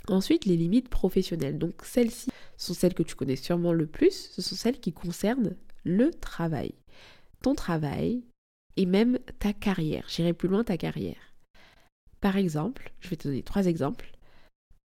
Ensuite, 0.08 0.46
les 0.46 0.56
limites 0.56 0.90
professionnelles. 0.90 1.58
Donc 1.58 1.82
celles-ci 1.84 2.30
sont 2.58 2.76
celles 2.76 2.94
que 2.94 3.02
tu 3.02 3.16
connais 3.16 3.38
sûrement 3.38 3.74
le 3.74 3.88
plus. 3.88 4.30
Ce 4.36 4.44
sont 4.44 4.54
celles 4.54 4.80
qui 4.80 4.94
concernent 4.94 5.56
le 5.84 6.12
travail 6.12 6.76
ton 7.42 7.56
travail 7.56 8.24
et 8.78 8.86
même 8.86 9.18
ta 9.40 9.52
carrière. 9.52 10.06
J'irai 10.08 10.34
plus 10.34 10.48
loin 10.48 10.64
ta 10.64 10.78
carrière. 10.78 11.34
Par 12.22 12.38
exemple, 12.38 12.94
je 13.00 13.10
vais 13.10 13.16
te 13.16 13.28
donner 13.28 13.42
trois 13.42 13.66
exemples. 13.66 14.12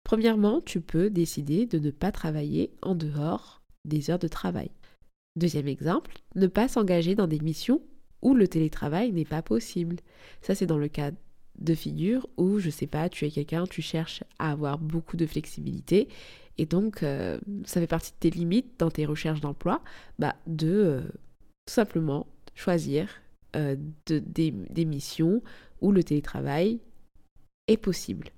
Premièrement, 0.06 0.62
tu 0.62 0.79
peux 0.79 1.10
décider 1.10 1.65
de 1.65 1.79
ne 1.79 1.91
pas 1.91 2.13
travailler 2.13 2.72
en 2.82 2.96
dehors 2.96 3.62
des 3.84 4.10
heures 4.10 4.20
de 4.20 4.29
travail. 4.29 4.72
Deuxième 5.36 5.68
exemple, 5.68 6.13
ne 6.36 6.48
pas 6.48 6.70
s'engager 6.70 7.15
dans 7.15 7.27
des 7.27 7.41
missions 7.41 7.82
où 8.21 8.33
le 8.33 8.47
télétravail 8.47 9.11
n'est 9.11 9.25
pas 9.25 9.41
possible. 9.41 9.97
Ça, 10.41 10.55
c'est 10.55 10.65
dans 10.65 10.77
le 10.77 10.88
cas 10.88 11.11
de 11.59 11.75
figure 11.75 12.27
où, 12.38 12.59
je 12.59 12.69
sais 12.69 12.88
pas, 12.88 13.09
tu 13.09 13.25
es 13.25 13.31
quelqu'un, 13.31 13.65
tu 13.65 13.81
cherches 13.81 14.23
à 14.39 14.51
avoir 14.51 14.77
beaucoup 14.77 15.17
de 15.17 15.25
flexibilité 15.25 16.07
Et 16.57 16.65
donc, 16.65 17.03
euh, 17.03 17.39
ça 17.65 17.79
fait 17.79 17.88
partie 17.88 18.11
de 18.11 18.17
tes 18.17 18.29
limites 18.29 18.79
dans 18.79 18.91
tes 18.91 19.05
recherches 19.05 19.41
d'emploi, 19.41 19.81
bah, 20.17 20.35
de 20.47 20.69
euh, 20.69 21.01
tout 21.01 21.73
simplement 21.73 22.27
choisir 22.55 23.09
euh, 23.55 23.75
de, 24.05 24.19
des, 24.19 24.85
missions 24.85 25.41
où 25.81 25.91
le 25.91 26.03
télétravail 26.03 26.79
est 27.67 27.77
possible. 27.77 28.29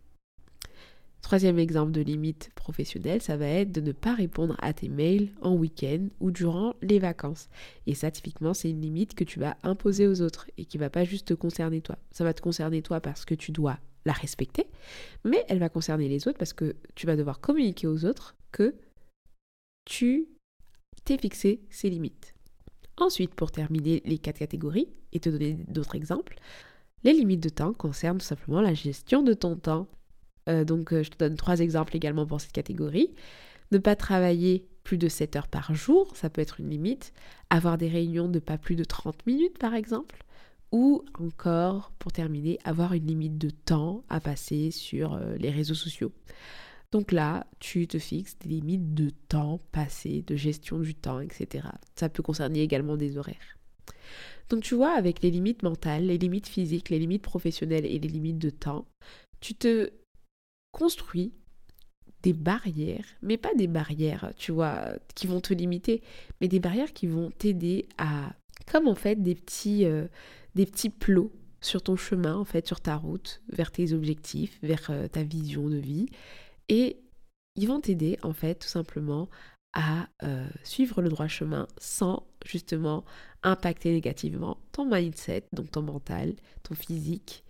Troisième 1.21 1.59
exemple 1.59 1.91
de 1.91 2.01
limite 2.01 2.51
professionnelle, 2.55 3.21
ça 3.21 3.37
va 3.37 3.47
être 3.47 3.71
de 3.71 3.81
ne 3.81 3.91
pas 3.91 4.15
répondre 4.15 4.55
à 4.61 4.73
tes 4.73 4.89
mails 4.89 5.29
en 5.41 5.53
week-end 5.53 6.07
ou 6.19 6.31
durant 6.31 6.75
les 6.81 6.99
vacances. 6.99 7.47
Et 7.85 7.93
ça, 7.93 8.11
typiquement, 8.11 8.53
c'est 8.53 8.71
une 8.71 8.81
limite 8.81 9.13
que 9.13 9.23
tu 9.23 9.39
vas 9.39 9.55
imposer 9.63 10.07
aux 10.07 10.21
autres 10.21 10.49
et 10.57 10.65
qui 10.65 10.77
va 10.77 10.89
pas 10.89 11.03
juste 11.03 11.27
te 11.27 11.33
concerner 11.33 11.81
toi. 11.81 11.97
Ça 12.11 12.23
va 12.23 12.33
te 12.33 12.41
concerner 12.41 12.81
toi 12.81 12.99
parce 12.99 13.23
que 13.23 13.35
tu 13.35 13.51
dois 13.51 13.77
la 14.05 14.13
respecter, 14.13 14.65
mais 15.23 15.45
elle 15.47 15.59
va 15.59 15.69
concerner 15.69 16.09
les 16.09 16.27
autres 16.27 16.39
parce 16.39 16.53
que 16.53 16.75
tu 16.95 17.05
vas 17.05 17.15
devoir 17.15 17.39
communiquer 17.39 17.85
aux 17.87 18.03
autres 18.03 18.35
que 18.51 18.75
tu 19.85 20.27
t'es 21.05 21.17
fixé 21.17 21.61
ces 21.69 21.89
limites. 21.89 22.33
Ensuite, 22.97 23.35
pour 23.35 23.51
terminer 23.51 24.01
les 24.05 24.17
quatre 24.17 24.39
catégories 24.39 24.89
et 25.13 25.19
te 25.19 25.29
donner 25.29 25.53
d'autres 25.67 25.95
exemples, 25.95 26.37
les 27.03 27.13
limites 27.13 27.41
de 27.41 27.49
temps 27.49 27.73
concernent 27.73 28.19
tout 28.19 28.25
simplement 28.25 28.61
la 28.61 28.73
gestion 28.73 29.23
de 29.23 29.33
ton 29.33 29.55
temps. 29.55 29.87
Euh, 30.49 30.63
donc, 30.63 30.93
euh, 30.93 31.03
je 31.03 31.11
te 31.11 31.17
donne 31.17 31.35
trois 31.35 31.59
exemples 31.59 31.95
également 31.95 32.25
pour 32.25 32.41
cette 32.41 32.51
catégorie. 32.51 33.13
Ne 33.71 33.77
pas 33.77 33.95
travailler 33.95 34.67
plus 34.83 34.97
de 34.97 35.07
7 35.07 35.35
heures 35.35 35.47
par 35.47 35.73
jour, 35.75 36.15
ça 36.15 36.29
peut 36.29 36.41
être 36.41 36.59
une 36.59 36.69
limite. 36.69 37.13
Avoir 37.49 37.77
des 37.77 37.87
réunions 37.87 38.27
de 38.27 38.39
pas 38.39 38.57
plus 38.57 38.75
de 38.75 38.83
30 38.83 39.25
minutes, 39.27 39.57
par 39.57 39.73
exemple 39.73 40.25
ou 40.71 41.03
encore, 41.19 41.91
pour 41.99 42.11
terminer, 42.11 42.57
avoir 42.63 42.93
une 42.93 43.05
limite 43.05 43.37
de 43.37 43.49
temps 43.49 44.03
à 44.09 44.19
passer 44.19 44.71
sur 44.71 45.13
euh, 45.13 45.35
les 45.37 45.49
réseaux 45.49 45.75
sociaux. 45.75 46.13
Donc 46.91 47.11
là, 47.11 47.45
tu 47.59 47.87
te 47.87 47.99
fixes 47.99 48.37
des 48.39 48.49
limites 48.49 48.93
de 48.93 49.09
temps 49.27 49.59
passé, 49.71 50.23
de 50.25 50.35
gestion 50.35 50.79
du 50.79 50.95
temps, 50.95 51.19
etc. 51.19 51.67
Ça 51.95 52.09
peut 52.09 52.23
concerner 52.23 52.61
également 52.61 52.97
des 52.97 53.17
horaires. 53.17 53.57
Donc 54.49 54.63
tu 54.63 54.75
vois, 54.75 54.91
avec 54.91 55.21
les 55.21 55.31
limites 55.31 55.63
mentales, 55.63 56.07
les 56.07 56.17
limites 56.17 56.47
physiques, 56.47 56.89
les 56.89 56.99
limites 56.99 57.21
professionnelles 57.21 57.85
et 57.85 57.99
les 57.99 58.09
limites 58.09 58.39
de 58.39 58.49
temps, 58.49 58.85
tu 59.39 59.55
te 59.55 59.91
construis 60.71 61.33
des 62.23 62.33
barrières, 62.33 63.05
mais 63.21 63.37
pas 63.37 63.53
des 63.55 63.67
barrières, 63.67 64.31
tu 64.37 64.51
vois, 64.51 64.93
qui 65.15 65.27
vont 65.27 65.41
te 65.41 65.53
limiter, 65.53 66.01
mais 66.39 66.47
des 66.47 66.59
barrières 66.59 66.93
qui 66.93 67.07
vont 67.07 67.31
t'aider 67.31 67.87
à, 67.97 68.33
comme 68.71 68.87
en 68.87 68.95
fait 68.95 69.21
des 69.21 69.35
petits, 69.35 69.85
euh, 69.85 70.07
des 70.55 70.65
petits 70.65 70.89
plots 70.89 71.31
sur 71.61 71.81
ton 71.81 71.95
chemin, 71.95 72.35
en 72.35 72.45
fait, 72.45 72.67
sur 72.67 72.79
ta 72.79 72.95
route, 72.95 73.41
vers 73.51 73.71
tes 73.71 73.93
objectifs, 73.93 74.57
vers 74.61 74.87
euh, 74.89 75.07
ta 75.07 75.23
vision 75.23 75.69
de 75.69 75.77
vie. 75.77 76.07
Et 76.69 77.01
ils 77.55 77.67
vont 77.67 77.81
t'aider, 77.81 78.17
en 78.23 78.33
fait, 78.33 78.55
tout 78.55 78.67
simplement 78.67 79.29
à 79.73 80.07
euh, 80.23 80.47
suivre 80.63 81.01
le 81.01 81.09
droit 81.09 81.27
chemin 81.27 81.67
sans 81.77 82.27
justement 82.45 83.05
impacter 83.41 83.91
négativement 83.91 84.57
ton 84.73 84.85
mindset, 84.85 85.45
donc 85.53 85.71
ton 85.71 85.81
mental, 85.81 86.33
ton 86.63 86.75
physique, 86.75 87.43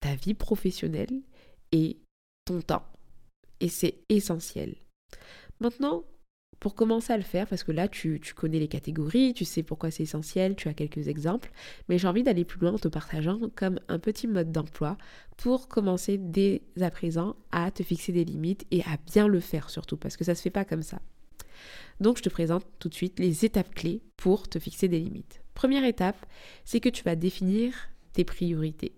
ta 0.00 0.14
vie 0.14 0.32
professionnelle 0.32 1.20
et 1.72 1.98
ton 2.44 2.60
temps. 2.60 2.84
Et 3.60 3.68
c'est 3.68 4.02
essentiel. 4.08 4.76
Maintenant, 5.60 6.04
pour 6.60 6.74
commencer 6.74 7.12
à 7.12 7.16
le 7.16 7.22
faire, 7.22 7.46
parce 7.46 7.64
que 7.64 7.72
là, 7.72 7.88
tu, 7.88 8.20
connais 8.36 8.58
les 8.58 8.68
catégories, 8.68 9.32
tu 9.32 9.46
sais 9.46 9.62
pourquoi 9.62 9.90
c'est 9.90 10.02
essentiel, 10.02 10.54
tu 10.56 10.68
as 10.68 10.74
quelques 10.74 11.08
exemples, 11.08 11.50
mais 11.88 11.96
j'ai 11.96 12.06
envie 12.06 12.22
d'aller 12.22 12.44
plus 12.44 12.60
loin 12.60 12.74
en 12.74 12.78
te 12.78 12.88
partageant 12.88 13.40
comme 13.56 13.80
un 13.88 13.98
petit 13.98 14.26
mode 14.26 14.52
d'emploi 14.52 14.98
pour 15.38 15.68
commencer 15.68 16.18
dès 16.18 16.62
à 16.80 16.90
présent 16.90 17.34
à 17.50 17.70
te 17.70 17.82
fixer 17.82 18.12
des 18.12 18.26
limites 18.26 18.66
et 18.70 18.82
à 18.82 18.98
bien 19.06 19.26
le 19.26 19.40
faire 19.40 19.70
surtout, 19.70 19.96
parce 19.96 20.18
que 20.18 20.24
ça 20.24 20.32
ne 20.32 20.36
se 20.36 20.42
fait 20.42 20.50
pas 20.50 20.66
comme 20.66 20.82
ça. 20.82 21.00
Donc, 21.98 22.18
je 22.18 22.22
te 22.22 22.28
présente 22.28 22.66
tout 22.78 22.90
de 22.90 22.94
suite 22.94 23.18
les 23.18 23.44
étapes 23.44 23.74
clés 23.74 24.02
pour 24.16 24.48
te 24.48 24.58
fixer 24.58 24.88
des 24.88 25.00
limites. 25.00 25.42
Première 25.54 25.84
étape, 25.84 26.26
c'est 26.64 26.80
que 26.80 26.88
tu 26.88 27.04
vas 27.04 27.16
définir 27.16 27.74
tes 28.12 28.24
priorités. 28.24 28.92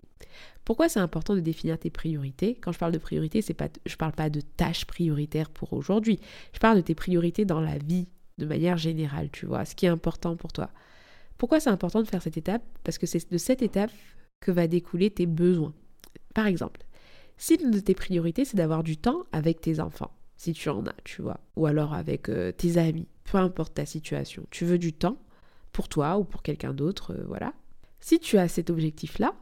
Pourquoi 0.65 0.87
c'est 0.89 0.99
important 0.99 1.35
de 1.35 1.41
définir 1.41 1.77
tes 1.77 1.89
priorités? 1.89 2.55
Quand 2.55 2.71
je 2.71 2.79
parle 2.79 2.93
de 2.93 2.97
priorités, 2.97 3.41
c'est 3.41 3.53
pas, 3.53 3.67
je 3.85 3.93
ne 3.93 3.97
parle 3.97 4.13
pas 4.13 4.29
de 4.29 4.41
tâches 4.41 4.85
prioritaires 4.85 5.49
pour 5.49 5.73
aujourd'hui. 5.73 6.19
Je 6.53 6.59
parle 6.59 6.77
de 6.77 6.81
tes 6.81 6.95
priorités 6.95 7.45
dans 7.45 7.59
la 7.59 7.77
vie, 7.77 8.07
de 8.37 8.45
manière 8.45 8.77
générale, 8.77 9.29
tu 9.31 9.45
vois, 9.45 9.65
ce 9.65 9.75
qui 9.75 9.85
est 9.85 9.89
important 9.89 10.35
pour 10.35 10.53
toi. 10.53 10.69
Pourquoi 11.37 11.59
c'est 11.59 11.69
important 11.69 12.01
de 12.01 12.07
faire 12.07 12.21
cette 12.21 12.37
étape? 12.37 12.63
Parce 12.83 12.97
que 12.97 13.05
c'est 13.05 13.29
de 13.29 13.37
cette 13.37 13.61
étape 13.61 13.91
que 14.39 14.51
va 14.51 14.67
découler 14.67 15.09
tes 15.09 15.25
besoins. 15.25 15.73
Par 16.33 16.47
exemple, 16.47 16.85
si 17.37 17.57
l'une 17.57 17.71
de 17.71 17.79
tes 17.79 17.93
priorités, 17.93 18.45
c'est 18.45 18.57
d'avoir 18.57 18.83
du 18.83 18.97
temps 18.97 19.23
avec 19.31 19.59
tes 19.59 19.79
enfants, 19.79 20.11
si 20.37 20.53
tu 20.53 20.69
en 20.69 20.85
as, 20.85 20.95
tu 21.03 21.21
vois, 21.21 21.39
ou 21.55 21.65
alors 21.65 21.93
avec 21.93 22.29
euh, 22.29 22.51
tes 22.51 22.77
amis, 22.77 23.07
peu 23.25 23.37
importe 23.37 23.73
ta 23.73 23.85
situation, 23.85 24.45
tu 24.49 24.65
veux 24.65 24.77
du 24.77 24.93
temps 24.93 25.17
pour 25.71 25.89
toi 25.89 26.17
ou 26.17 26.23
pour 26.23 26.43
quelqu'un 26.43 26.73
d'autre, 26.73 27.13
euh, 27.13 27.23
voilà. 27.27 27.53
Si 27.99 28.19
tu 28.19 28.37
as 28.37 28.47
cet 28.47 28.69
objectif-là, 28.69 29.33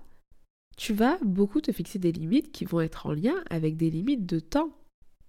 tu 0.77 0.93
vas 0.93 1.17
beaucoup 1.23 1.61
te 1.61 1.71
fixer 1.71 1.99
des 1.99 2.11
limites 2.11 2.51
qui 2.51 2.65
vont 2.65 2.81
être 2.81 3.05
en 3.05 3.13
lien 3.13 3.35
avec 3.49 3.77
des 3.77 3.89
limites 3.89 4.25
de 4.25 4.39
temps. 4.39 4.71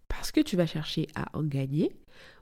Parce 0.09 0.33
que 0.33 0.41
tu 0.41 0.57
vas 0.57 0.67
chercher 0.67 1.09
à 1.15 1.37
en 1.37 1.43
gagner 1.43 1.97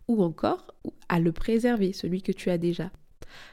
ou 0.08 0.22
encore 0.22 0.74
à 1.08 1.20
le 1.20 1.32
préserver, 1.32 1.92
celui 1.92 2.22
que 2.22 2.32
tu 2.32 2.50
as 2.50 2.58
déjà. 2.58 2.90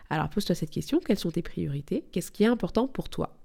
Alors 0.10 0.30
pose-toi 0.30 0.56
cette 0.56 0.72
question, 0.72 1.00
quelles 1.00 1.20
sont 1.20 1.32
tes 1.32 1.42
priorités? 1.42 2.06
Qu'est-ce 2.12 2.32
qui 2.32 2.44
est 2.44 2.48
important 2.48 2.88
pour 2.88 3.10
toi? 3.10 3.38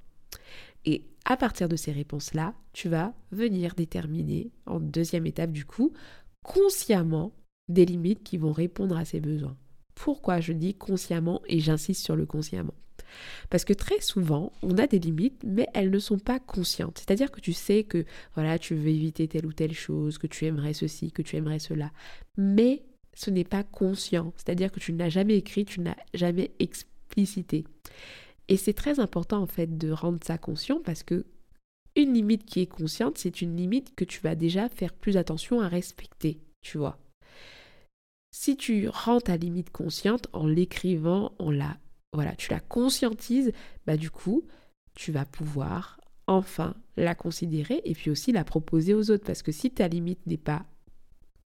Et 0.84 1.04
à 1.24 1.36
partir 1.36 1.68
de 1.68 1.76
ces 1.76 1.92
réponses-là, 1.92 2.54
tu 2.72 2.88
vas 2.88 3.14
venir 3.30 3.74
déterminer, 3.74 4.50
en 4.66 4.80
deuxième 4.80 5.26
étape 5.26 5.52
du 5.52 5.64
coup, 5.64 5.92
consciemment 6.42 7.32
des 7.68 7.84
limites 7.84 8.24
qui 8.24 8.38
vont 8.38 8.52
répondre 8.52 8.96
à 8.96 9.04
ces 9.04 9.20
besoins. 9.20 9.56
Pourquoi 9.94 10.40
je 10.40 10.52
dis 10.52 10.74
consciemment 10.74 11.42
et 11.46 11.60
j'insiste 11.60 12.02
sur 12.02 12.16
le 12.16 12.26
consciemment? 12.26 12.74
Parce 13.50 13.64
que 13.64 13.72
très 13.72 14.00
souvent, 14.00 14.52
on 14.62 14.78
a 14.78 14.86
des 14.86 14.98
limites, 14.98 15.42
mais 15.44 15.66
elles 15.74 15.90
ne 15.90 15.98
sont 15.98 16.18
pas 16.18 16.38
conscientes. 16.38 16.98
C'est-à-dire 16.98 17.30
que 17.30 17.40
tu 17.40 17.52
sais 17.52 17.84
que 17.84 18.04
voilà, 18.34 18.58
tu 18.58 18.74
veux 18.74 18.88
éviter 18.88 19.28
telle 19.28 19.46
ou 19.46 19.52
telle 19.52 19.74
chose, 19.74 20.18
que 20.18 20.26
tu 20.26 20.46
aimerais 20.46 20.74
ceci, 20.74 21.12
que 21.12 21.22
tu 21.22 21.36
aimerais 21.36 21.58
cela, 21.58 21.90
mais 22.36 22.82
ce 23.14 23.30
n'est 23.30 23.44
pas 23.44 23.62
conscient. 23.62 24.32
C'est-à-dire 24.36 24.72
que 24.72 24.80
tu 24.80 24.92
n'as 24.92 25.08
jamais 25.08 25.36
écrit, 25.36 25.64
tu 25.64 25.80
n'as 25.80 25.96
jamais 26.14 26.52
explicité. 26.58 27.64
Et 28.48 28.56
c'est 28.56 28.72
très 28.72 29.00
important 29.00 29.42
en 29.42 29.46
fait 29.46 29.78
de 29.78 29.90
rendre 29.90 30.18
ça 30.22 30.38
conscient 30.38 30.80
parce 30.84 31.02
que 31.02 31.24
une 31.94 32.14
limite 32.14 32.46
qui 32.46 32.60
est 32.60 32.66
consciente, 32.66 33.18
c'est 33.18 33.42
une 33.42 33.56
limite 33.56 33.94
que 33.94 34.04
tu 34.04 34.20
vas 34.20 34.34
déjà 34.34 34.68
faire 34.70 34.94
plus 34.94 35.16
attention 35.16 35.60
à 35.60 35.68
respecter, 35.68 36.40
tu 36.62 36.78
vois. 36.78 36.98
Si 38.34 38.56
tu 38.56 38.88
rends 38.88 39.20
ta 39.20 39.36
limite 39.36 39.70
consciente 39.70 40.26
en 40.32 40.46
l'écrivant, 40.46 41.34
en 41.38 41.50
la 41.50 41.76
voilà, 42.12 42.34
tu 42.34 42.50
la 42.50 42.60
conscientises, 42.60 43.52
bah 43.86 43.96
du 43.96 44.10
coup, 44.10 44.42
tu 44.94 45.12
vas 45.12 45.24
pouvoir 45.24 46.00
enfin 46.26 46.74
la 46.96 47.14
considérer 47.14 47.80
et 47.84 47.94
puis 47.94 48.10
aussi 48.10 48.32
la 48.32 48.44
proposer 48.44 48.94
aux 48.94 49.10
autres. 49.10 49.24
Parce 49.24 49.42
que 49.42 49.52
si 49.52 49.70
ta 49.70 49.88
limite 49.88 50.26
n'est 50.26 50.36
pas 50.36 50.64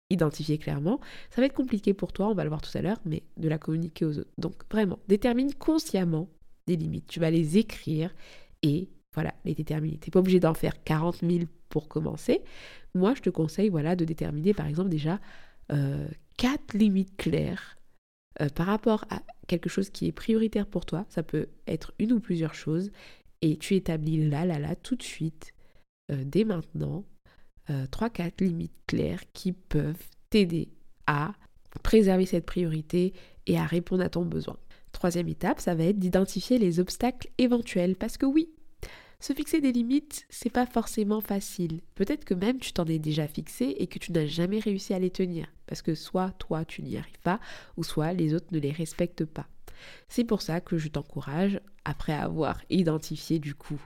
identifiée 0.10 0.58
clairement, 0.58 1.00
ça 1.30 1.42
va 1.42 1.46
être 1.46 1.54
compliqué 1.54 1.94
pour 1.94 2.12
toi, 2.12 2.28
on 2.28 2.34
va 2.34 2.44
le 2.44 2.50
voir 2.50 2.62
tout 2.62 2.76
à 2.78 2.82
l'heure, 2.82 3.00
mais 3.06 3.24
de 3.38 3.48
la 3.48 3.58
communiquer 3.58 4.06
aux 4.06 4.20
autres. 4.20 4.32
Donc 4.38 4.56
vraiment, 4.72 5.00
détermine 5.08 5.54
consciemment 5.54 6.30
des 6.68 6.76
limites. 6.76 7.08
Tu 7.08 7.20
vas 7.20 7.32
les 7.32 7.58
écrire 7.58 8.14
et 8.62 8.90
voilà, 9.14 9.34
les 9.46 9.56
déterminer. 9.56 9.98
Tu 9.98 10.10
n'es 10.10 10.12
pas 10.12 10.20
obligé 10.20 10.40
d'en 10.40 10.54
faire 10.54 10.84
40 10.84 11.20
000 11.22 11.46
pour 11.70 11.88
commencer. 11.88 12.42
Moi, 12.96 13.14
je 13.16 13.22
te 13.22 13.30
conseille 13.30 13.70
voilà, 13.70 13.96
de 13.96 14.06
déterminer 14.06 14.54
par 14.54 14.68
exemple 14.68 14.90
déjà 14.90 15.20
euh, 15.72 16.08
quatre 16.38 16.74
limites 16.74 17.16
claires 17.16 17.79
euh, 18.42 18.50
par 18.50 18.68
rapport 18.68 19.06
à 19.10 19.22
quelque 19.48 19.70
chose 19.70 19.90
qui 19.90 20.08
est 20.08 20.12
prioritaire 20.12 20.68
pour 20.68 20.86
toi, 20.86 21.06
ça 21.10 21.24
peut 21.24 21.48
être 21.68 21.94
une 22.00 22.14
ou 22.14 22.20
plusieurs 22.20 22.54
choses, 22.54 22.92
et 23.42 23.58
tu 23.58 23.76
établis 23.76 24.30
là, 24.30 24.46
là, 24.46 24.60
là, 24.60 24.76
tout 24.76 24.96
de 24.96 25.04
suite, 25.04 25.54
euh, 26.12 26.24
dès 26.26 26.44
maintenant, 26.44 27.06
euh, 27.70 27.86
trois, 27.92 28.10
4 28.10 28.42
limites 28.42 28.74
claires 28.88 29.24
qui 29.34 29.52
peuvent 29.52 30.04
t'aider 30.30 30.70
à 31.08 31.34
préserver 31.84 32.26
cette 32.26 32.46
priorité 32.46 33.14
et 33.46 33.58
à 33.58 33.66
répondre 33.66 34.04
à 34.04 34.10
ton 34.10 34.26
besoin. 34.26 34.58
Troisième 34.92 35.28
étape, 35.28 35.60
ça 35.60 35.76
va 35.76 35.86
être 35.86 36.00
d'identifier 36.00 36.58
les 36.58 36.80
obstacles 36.80 37.30
éventuels, 37.38 37.96
parce 37.96 38.18
que 38.18 38.26
oui, 38.26 38.50
se 39.22 39.34
fixer 39.34 39.60
des 39.60 39.74
limites, 39.74 40.26
c'est 40.30 40.50
pas 40.50 40.66
forcément 40.66 41.20
facile. 41.20 41.82
Peut-être 41.96 42.24
que 42.24 42.34
même 42.34 42.60
tu 42.60 42.72
t'en 42.72 42.86
es 42.86 43.00
déjà 43.00 43.28
fixé 43.28 43.76
et 43.78 43.88
que 43.88 44.00
tu 44.00 44.14
n'as 44.14 44.26
jamais 44.26 44.60
réussi 44.60 44.94
à 44.94 45.00
les 45.00 45.10
tenir. 45.10 45.48
Parce 45.68 45.82
que 45.82 45.94
soit 45.94 46.32
toi 46.40 46.64
tu 46.64 46.82
n'y 46.82 46.98
arrives 46.98 47.20
pas, 47.20 47.40
ou 47.76 47.84
soit 47.84 48.14
les 48.14 48.34
autres 48.34 48.48
ne 48.52 48.60
les 48.60 48.72
respectent 48.72 49.26
pas. 49.26 49.48
C'est 50.08 50.24
pour 50.24 50.42
ça 50.42 50.62
que 50.62 50.78
je 50.78 50.88
t'encourage, 50.88 51.60
après 51.86 52.14
avoir 52.14 52.62
identifié 52.70 53.40
du 53.40 53.56
coup 53.56 53.82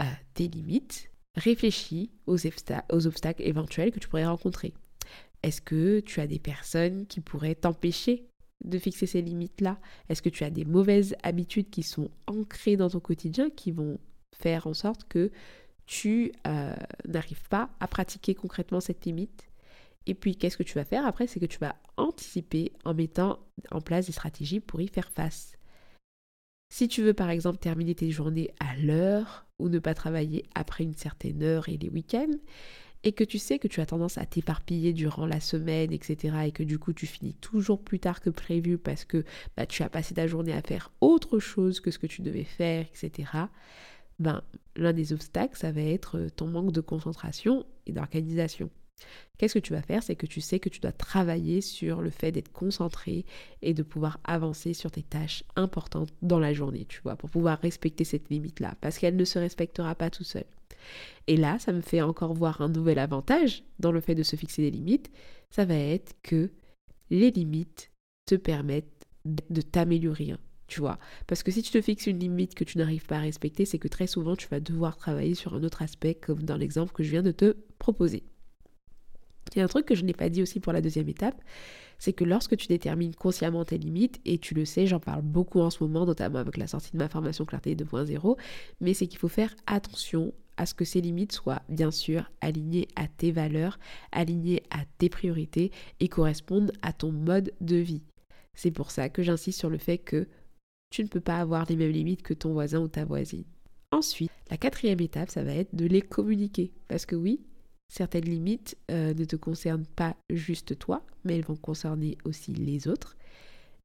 euh, 0.00 0.04
tes 0.34 0.48
limites, 0.48 1.10
réfléchis 1.36 2.10
aux, 2.26 2.36
aux 2.36 3.06
obstacles 3.06 3.42
éventuels 3.42 3.90
que 3.90 3.98
tu 3.98 4.08
pourrais 4.08 4.26
rencontrer. 4.26 4.74
Est-ce 5.42 5.60
que 5.60 6.00
tu 6.00 6.20
as 6.20 6.26
des 6.26 6.38
personnes 6.38 7.06
qui 7.06 7.20
pourraient 7.20 7.54
t'empêcher 7.54 8.28
de 8.64 8.78
fixer 8.78 9.06
ces 9.06 9.22
limites-là? 9.22 9.78
Est-ce 10.08 10.22
que 10.22 10.28
tu 10.28 10.44
as 10.44 10.50
des 10.50 10.64
mauvaises 10.64 11.16
habitudes 11.22 11.70
qui 11.70 11.82
sont 11.82 12.10
ancrées 12.26 12.76
dans 12.76 12.90
ton 12.90 13.00
quotidien, 13.00 13.50
qui 13.50 13.72
vont 13.72 13.98
faire 14.32 14.66
en 14.66 14.74
sorte 14.74 15.04
que 15.08 15.30
tu 15.86 16.32
euh, 16.46 16.74
n'arrives 17.06 17.48
pas 17.48 17.70
à 17.80 17.88
pratiquer 17.88 18.34
concrètement 18.34 18.80
cette 18.80 19.04
limite. 19.04 19.48
Et 20.06 20.14
puis, 20.14 20.36
qu'est-ce 20.36 20.56
que 20.56 20.62
tu 20.62 20.74
vas 20.74 20.84
faire 20.84 21.06
après? 21.06 21.26
C'est 21.26 21.40
que 21.40 21.46
tu 21.46 21.58
vas 21.58 21.76
anticiper 21.96 22.72
en 22.84 22.94
mettant 22.94 23.38
en 23.70 23.80
place 23.80 24.06
des 24.06 24.12
stratégies 24.12 24.60
pour 24.60 24.80
y 24.80 24.88
faire 24.88 25.10
face. 25.10 25.56
Si 26.72 26.88
tu 26.88 27.02
veux 27.02 27.12
par 27.12 27.28
exemple 27.28 27.58
terminer 27.58 27.94
tes 27.94 28.10
journées 28.10 28.50
à 28.58 28.74
l'heure 28.76 29.46
ou 29.58 29.68
ne 29.68 29.78
pas 29.78 29.94
travailler 29.94 30.46
après 30.54 30.84
une 30.84 30.94
certaine 30.94 31.42
heure 31.42 31.68
et 31.68 31.76
les 31.76 31.90
week-ends, 31.90 32.38
et 33.04 33.12
que 33.12 33.24
tu 33.24 33.38
sais 33.38 33.58
que 33.58 33.68
tu 33.68 33.80
as 33.80 33.86
tendance 33.86 34.16
à 34.16 34.26
t'éparpiller 34.26 34.92
durant 34.92 35.26
la 35.26 35.40
semaine, 35.40 35.92
etc., 35.92 36.34
et 36.46 36.52
que 36.52 36.62
du 36.62 36.78
coup 36.78 36.92
tu 36.92 37.06
finis 37.06 37.34
toujours 37.34 37.82
plus 37.82 37.98
tard 37.98 38.20
que 38.20 38.30
prévu 38.30 38.78
parce 38.78 39.04
que 39.04 39.24
bah, 39.56 39.66
tu 39.66 39.82
as 39.82 39.88
passé 39.88 40.14
ta 40.14 40.26
journée 40.26 40.52
à 40.52 40.62
faire 40.62 40.92
autre 41.00 41.38
chose 41.38 41.80
que 41.80 41.90
ce 41.90 41.98
que 41.98 42.06
tu 42.06 42.22
devais 42.22 42.44
faire, 42.44 42.86
etc., 42.86 43.28
ben, 44.18 44.42
l'un 44.76 44.92
des 44.92 45.12
obstacles, 45.12 45.56
ça 45.56 45.72
va 45.72 45.82
être 45.82 46.28
ton 46.36 46.46
manque 46.46 46.72
de 46.72 46.80
concentration 46.80 47.66
et 47.86 47.92
d'organisation. 47.92 48.70
Qu'est-ce 49.38 49.54
que 49.54 49.58
tu 49.58 49.72
vas 49.72 49.82
faire? 49.82 50.02
C'est 50.02 50.16
que 50.16 50.26
tu 50.26 50.40
sais 50.40 50.60
que 50.60 50.68
tu 50.68 50.80
dois 50.80 50.92
travailler 50.92 51.60
sur 51.60 52.00
le 52.00 52.10
fait 52.10 52.30
d'être 52.30 52.52
concentré 52.52 53.24
et 53.60 53.74
de 53.74 53.82
pouvoir 53.82 54.20
avancer 54.24 54.74
sur 54.74 54.90
tes 54.90 55.02
tâches 55.02 55.42
importantes 55.56 56.10
dans 56.22 56.38
la 56.38 56.52
journée, 56.52 56.84
tu 56.84 57.00
vois, 57.02 57.16
pour 57.16 57.30
pouvoir 57.30 57.58
respecter 57.60 58.04
cette 58.04 58.30
limite-là, 58.30 58.76
parce 58.80 58.98
qu'elle 58.98 59.16
ne 59.16 59.24
se 59.24 59.38
respectera 59.38 59.94
pas 59.94 60.10
tout 60.10 60.24
seul. 60.24 60.44
Et 61.26 61.36
là, 61.36 61.58
ça 61.58 61.72
me 61.72 61.80
fait 61.80 62.02
encore 62.02 62.34
voir 62.34 62.60
un 62.60 62.68
nouvel 62.68 62.98
avantage 62.98 63.64
dans 63.78 63.92
le 63.92 64.00
fait 64.00 64.14
de 64.14 64.22
se 64.22 64.36
fixer 64.36 64.62
des 64.62 64.70
limites, 64.70 65.10
ça 65.50 65.64
va 65.64 65.74
être 65.74 66.14
que 66.22 66.50
les 67.10 67.30
limites 67.30 67.90
te 68.26 68.34
permettent 68.34 69.06
de 69.24 69.60
t'améliorer, 69.60 70.34
tu 70.72 70.80
vois. 70.80 70.98
Parce 71.26 71.42
que 71.42 71.50
si 71.50 71.62
tu 71.62 71.70
te 71.70 71.80
fixes 71.82 72.06
une 72.06 72.18
limite 72.18 72.54
que 72.54 72.64
tu 72.64 72.78
n'arrives 72.78 73.04
pas 73.04 73.16
à 73.16 73.20
respecter, 73.20 73.66
c'est 73.66 73.78
que 73.78 73.88
très 73.88 74.06
souvent 74.06 74.36
tu 74.36 74.48
vas 74.48 74.58
devoir 74.58 74.96
travailler 74.96 75.34
sur 75.34 75.54
un 75.54 75.62
autre 75.64 75.82
aspect, 75.82 76.14
comme 76.14 76.42
dans 76.42 76.56
l'exemple 76.56 76.92
que 76.92 77.02
je 77.02 77.10
viens 77.10 77.22
de 77.22 77.30
te 77.30 77.56
proposer. 77.78 78.24
Il 79.54 79.58
y 79.58 79.60
a 79.60 79.64
un 79.64 79.68
truc 79.68 79.84
que 79.84 79.94
je 79.94 80.02
n'ai 80.02 80.14
pas 80.14 80.30
dit 80.30 80.40
aussi 80.40 80.60
pour 80.60 80.72
la 80.72 80.80
deuxième 80.80 81.10
étape, 81.10 81.42
c'est 81.98 82.14
que 82.14 82.24
lorsque 82.24 82.56
tu 82.56 82.68
détermines 82.68 83.14
consciemment 83.14 83.66
tes 83.66 83.76
limites, 83.76 84.18
et 84.24 84.38
tu 84.38 84.54
le 84.54 84.64
sais, 84.64 84.86
j'en 84.86 84.98
parle 84.98 85.20
beaucoup 85.20 85.60
en 85.60 85.68
ce 85.68 85.84
moment, 85.84 86.06
notamment 86.06 86.38
avec 86.38 86.56
la 86.56 86.66
sortie 86.66 86.92
de 86.92 86.96
ma 86.96 87.10
formation 87.10 87.44
Clarté 87.44 87.74
2.0, 87.74 88.38
mais 88.80 88.94
c'est 88.94 89.06
qu'il 89.06 89.18
faut 89.18 89.28
faire 89.28 89.54
attention 89.66 90.32
à 90.56 90.64
ce 90.64 90.72
que 90.72 90.86
ces 90.86 91.02
limites 91.02 91.32
soient 91.32 91.62
bien 91.68 91.90
sûr 91.90 92.30
alignées 92.40 92.88
à 92.96 93.08
tes 93.08 93.30
valeurs, 93.30 93.78
alignées 94.10 94.62
à 94.70 94.84
tes 94.96 95.10
priorités 95.10 95.70
et 96.00 96.08
correspondent 96.08 96.72
à 96.80 96.94
ton 96.94 97.12
mode 97.12 97.52
de 97.60 97.76
vie. 97.76 98.02
C'est 98.54 98.70
pour 98.70 98.90
ça 98.90 99.08
que 99.08 99.22
j'insiste 99.22 99.58
sur 99.58 99.70
le 99.70 99.78
fait 99.78 99.98
que 99.98 100.28
tu 100.92 101.02
ne 101.02 101.08
peux 101.08 101.20
pas 101.20 101.38
avoir 101.38 101.64
les 101.68 101.74
mêmes 101.74 101.90
limites 101.90 102.22
que 102.22 102.34
ton 102.34 102.52
voisin 102.52 102.80
ou 102.80 102.86
ta 102.86 103.04
voisine. 103.04 103.44
Ensuite, 103.90 104.30
la 104.50 104.58
quatrième 104.58 105.00
étape, 105.00 105.30
ça 105.30 105.42
va 105.42 105.54
être 105.54 105.74
de 105.74 105.86
les 105.86 106.02
communiquer. 106.02 106.70
Parce 106.86 107.06
que 107.06 107.16
oui, 107.16 107.40
certaines 107.88 108.26
limites 108.26 108.76
euh, 108.90 109.14
ne 109.14 109.24
te 109.24 109.36
concernent 109.36 109.86
pas 109.86 110.16
juste 110.30 110.78
toi, 110.78 111.04
mais 111.24 111.36
elles 111.36 111.44
vont 111.44 111.56
concerner 111.56 112.18
aussi 112.24 112.52
les 112.52 112.88
autres. 112.88 113.16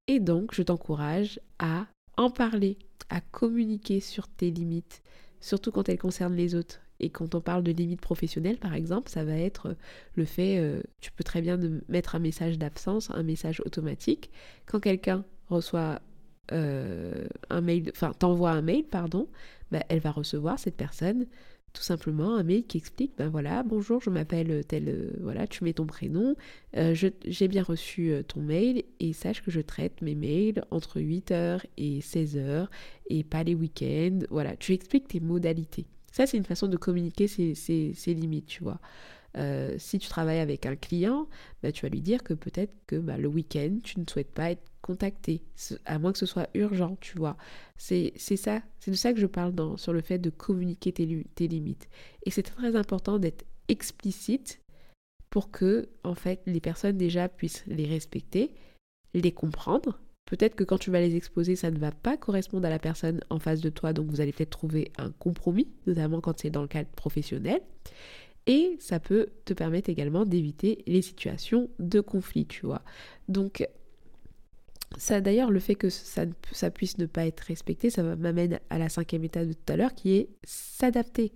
Et 0.08 0.20
donc, 0.20 0.54
je 0.54 0.64
t'encourage 0.64 1.40
à 1.60 1.88
en 2.18 2.30
parler, 2.30 2.78
à 3.10 3.22
communiquer 3.22 4.02
sur 4.02 4.28
tes 4.28 4.52
limites, 4.52 5.02
surtout 5.40 5.72
quand 5.72 5.88
elles 5.88 5.98
concernent 5.98 6.36
les 6.36 6.56
autres. 6.56 6.82
Et 7.00 7.10
quand 7.10 7.36
on 7.36 7.42
parle 7.42 7.64
de 7.64 7.72
limites 7.72 8.02
professionnelles, 8.02 8.58
par 8.58 8.74
exemple, 8.74 9.10
ça 9.10 9.24
va 9.24 9.38
être 9.38 9.76
le 10.16 10.26
fait, 10.26 10.58
euh, 10.58 10.82
tu 11.00 11.12
peux 11.12 11.24
très 11.24 11.42
bien 11.42 11.58
mettre 11.88 12.16
un 12.16 12.20
message 12.20 12.58
d'absence, 12.58 13.12
un 13.12 13.24
message 13.24 13.62
automatique. 13.66 14.30
Quand 14.66 14.80
quelqu'un 14.80 15.24
reçoit 15.50 16.02
euh, 16.52 17.28
un 17.50 17.62
mail, 17.62 17.92
enfin 17.92 18.14
t'envoie 18.18 18.52
un 18.52 18.62
mail, 18.62 18.84
pardon, 18.84 19.28
bah, 19.72 19.84
elle 19.90 20.00
va 20.00 20.12
recevoir 20.12 20.60
cette 20.60 20.76
personne 20.76 21.28
tout 21.78 21.84
simplement 21.84 22.36
un 22.36 22.44
mail 22.44 22.66
qui 22.66 22.78
explique 22.78 23.12
ben 23.18 23.30
voilà 23.30 23.62
bonjour 23.62 24.02
je 24.02 24.10
m'appelle 24.10 24.64
tel 24.68 24.90
euh, 24.90 25.12
voilà 25.22 25.46
tu 25.46 25.64
mets 25.64 25.74
ton 25.74 25.86
prénom 25.86 26.36
euh, 26.76 26.96
j'ai 26.96 27.48
bien 27.48 27.62
reçu 27.62 28.12
euh, 28.12 28.24
ton 28.24 28.42
mail 28.42 28.84
et 29.00 29.14
sache 29.14 29.44
que 29.44 29.52
je 29.52 29.62
traite 29.62 30.02
mes 30.02 30.16
mails 30.16 30.64
entre 30.72 31.00
8h 31.00 31.62
et 31.78 32.00
16h 32.00 32.68
et 33.10 33.24
pas 33.24 33.44
les 33.44 33.54
week-ends 33.54 34.20
voilà 34.32 34.56
tu 34.56 34.74
expliques 34.74 35.08
tes 35.08 35.20
modalités. 35.20 35.86
Ça 36.12 36.26
c'est 36.26 36.38
une 36.38 36.46
façon 36.46 36.68
de 36.68 36.78
communiquer 36.78 37.28
ses, 37.28 37.94
limites 38.08 38.48
tu 38.48 38.64
vois 38.64 38.80
si 39.78 40.00
tu 40.00 40.10
travailles 40.10 40.40
avec 40.40 40.66
un 40.66 40.76
client, 40.76 41.28
ben, 41.62 41.72
tu 41.72 41.86
vas 41.86 41.90
lui 41.90 42.02
dire 42.02 42.24
que 42.24 42.34
peut-être 42.34 42.74
que 42.88 42.96
bah, 42.96 43.18
le 43.18 43.28
week-end, 43.28 43.78
tu 43.84 44.00
ne 44.00 44.06
souhaites 44.10 44.32
pas 44.32 44.52
être 44.52 44.64
contacter, 44.82 45.44
à 45.86 46.00
moins 46.00 46.14
que 46.14 46.18
ce 46.18 46.26
soit 46.26 46.50
urgent, 46.54 46.98
tu 47.02 47.18
vois. 47.18 47.36
C'est 47.78 48.14
ça, 48.18 48.62
c'est 48.80 48.92
de 48.92 48.96
ça 48.96 49.14
que 49.14 49.20
je 49.20 49.26
parle 49.26 49.54
dans, 49.54 49.76
sur 49.76 49.92
le 49.92 50.02
fait 50.02 50.18
de 50.18 50.30
communiquer 50.30 50.94
tes, 50.94 51.26
tes 51.36 51.48
limites. 51.48 51.90
Et 52.26 52.32
c'est 52.32 52.44
très 52.44 52.76
important 52.76 53.20
d'être 53.20 53.46
explicite 53.68 54.62
pour 55.30 55.52
que, 55.52 55.90
en 56.04 56.16
fait, 56.16 56.42
les 56.46 56.62
personnes 56.62 56.98
déjà 56.98 57.28
puissent 57.28 57.66
les 57.68 57.86
respecter, 57.86 58.56
les 59.14 59.32
comprendre. 59.32 60.00
Peut-être 60.26 60.56
que 60.56 60.64
quand 60.64 60.78
tu 60.78 60.92
vas 60.92 61.00
les 61.00 61.16
exposer, 61.16 61.56
ça 61.56 61.72
ne 61.72 61.78
va 61.78 61.92
pas 61.92 62.18
correspondre 62.18 62.66
à 62.66 62.70
la 62.70 62.80
personne 62.80 63.22
en 63.30 63.40
face 63.40 63.62
de 63.62 63.70
toi, 63.70 63.94
donc 63.94 64.10
vous 64.10 64.22
allez 64.22 64.32
peut-être 64.32 64.50
trouver 64.50 64.92
un 64.98 65.12
compromis, 65.12 65.68
notamment 65.86 66.22
quand 66.22 66.40
c'est 66.40 66.50
dans 66.50 66.62
le 66.62 66.68
cadre 66.68 66.90
professionnel. 66.90 67.62
Et 68.48 68.78
ça 68.80 69.00
peut 69.00 69.28
te 69.46 69.54
permettre 69.54 69.90
également 69.90 70.26
d'éviter 70.26 70.84
les 70.88 71.02
situations 71.02 71.70
de 71.80 72.00
conflit, 72.00 72.46
tu 72.46 72.66
vois. 72.66 72.82
Donc, 73.28 73.68
ça 74.98 75.20
d'ailleurs, 75.20 75.52
le 75.52 75.60
fait 75.60 75.76
que 75.76 75.90
ça, 75.90 76.26
puisse 76.74 76.98
ne 76.98 77.06
pas 77.06 77.26
être 77.26 77.42
respecté, 77.42 77.90
ça 77.90 78.04
m'amène 78.04 78.60
à 78.70 78.78
la 78.78 78.88
cinquième 78.88 79.26
étape 79.26 79.48
de 79.48 79.54
tout 79.54 79.74
à 79.74 79.76
l'heure 79.76 79.94
qui 79.94 80.16
est 80.16 80.30
s'adapter. 80.44 81.34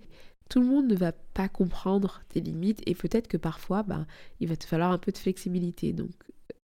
Tout 0.48 0.60
le 0.60 0.66
monde 0.66 0.86
ne 0.86 0.96
va 0.96 1.12
pas 1.12 1.48
comprendre 1.48 2.22
tes 2.30 2.40
limites 2.40 2.82
et 2.86 2.94
peut-être 2.94 3.28
que 3.28 3.36
parfois, 3.36 3.82
ben, 3.82 4.06
il 4.40 4.48
va 4.48 4.56
te 4.56 4.64
falloir 4.64 4.90
un 4.90 4.98
peu 4.98 5.12
de 5.12 5.18
flexibilité. 5.18 5.92
Donc, 5.92 6.10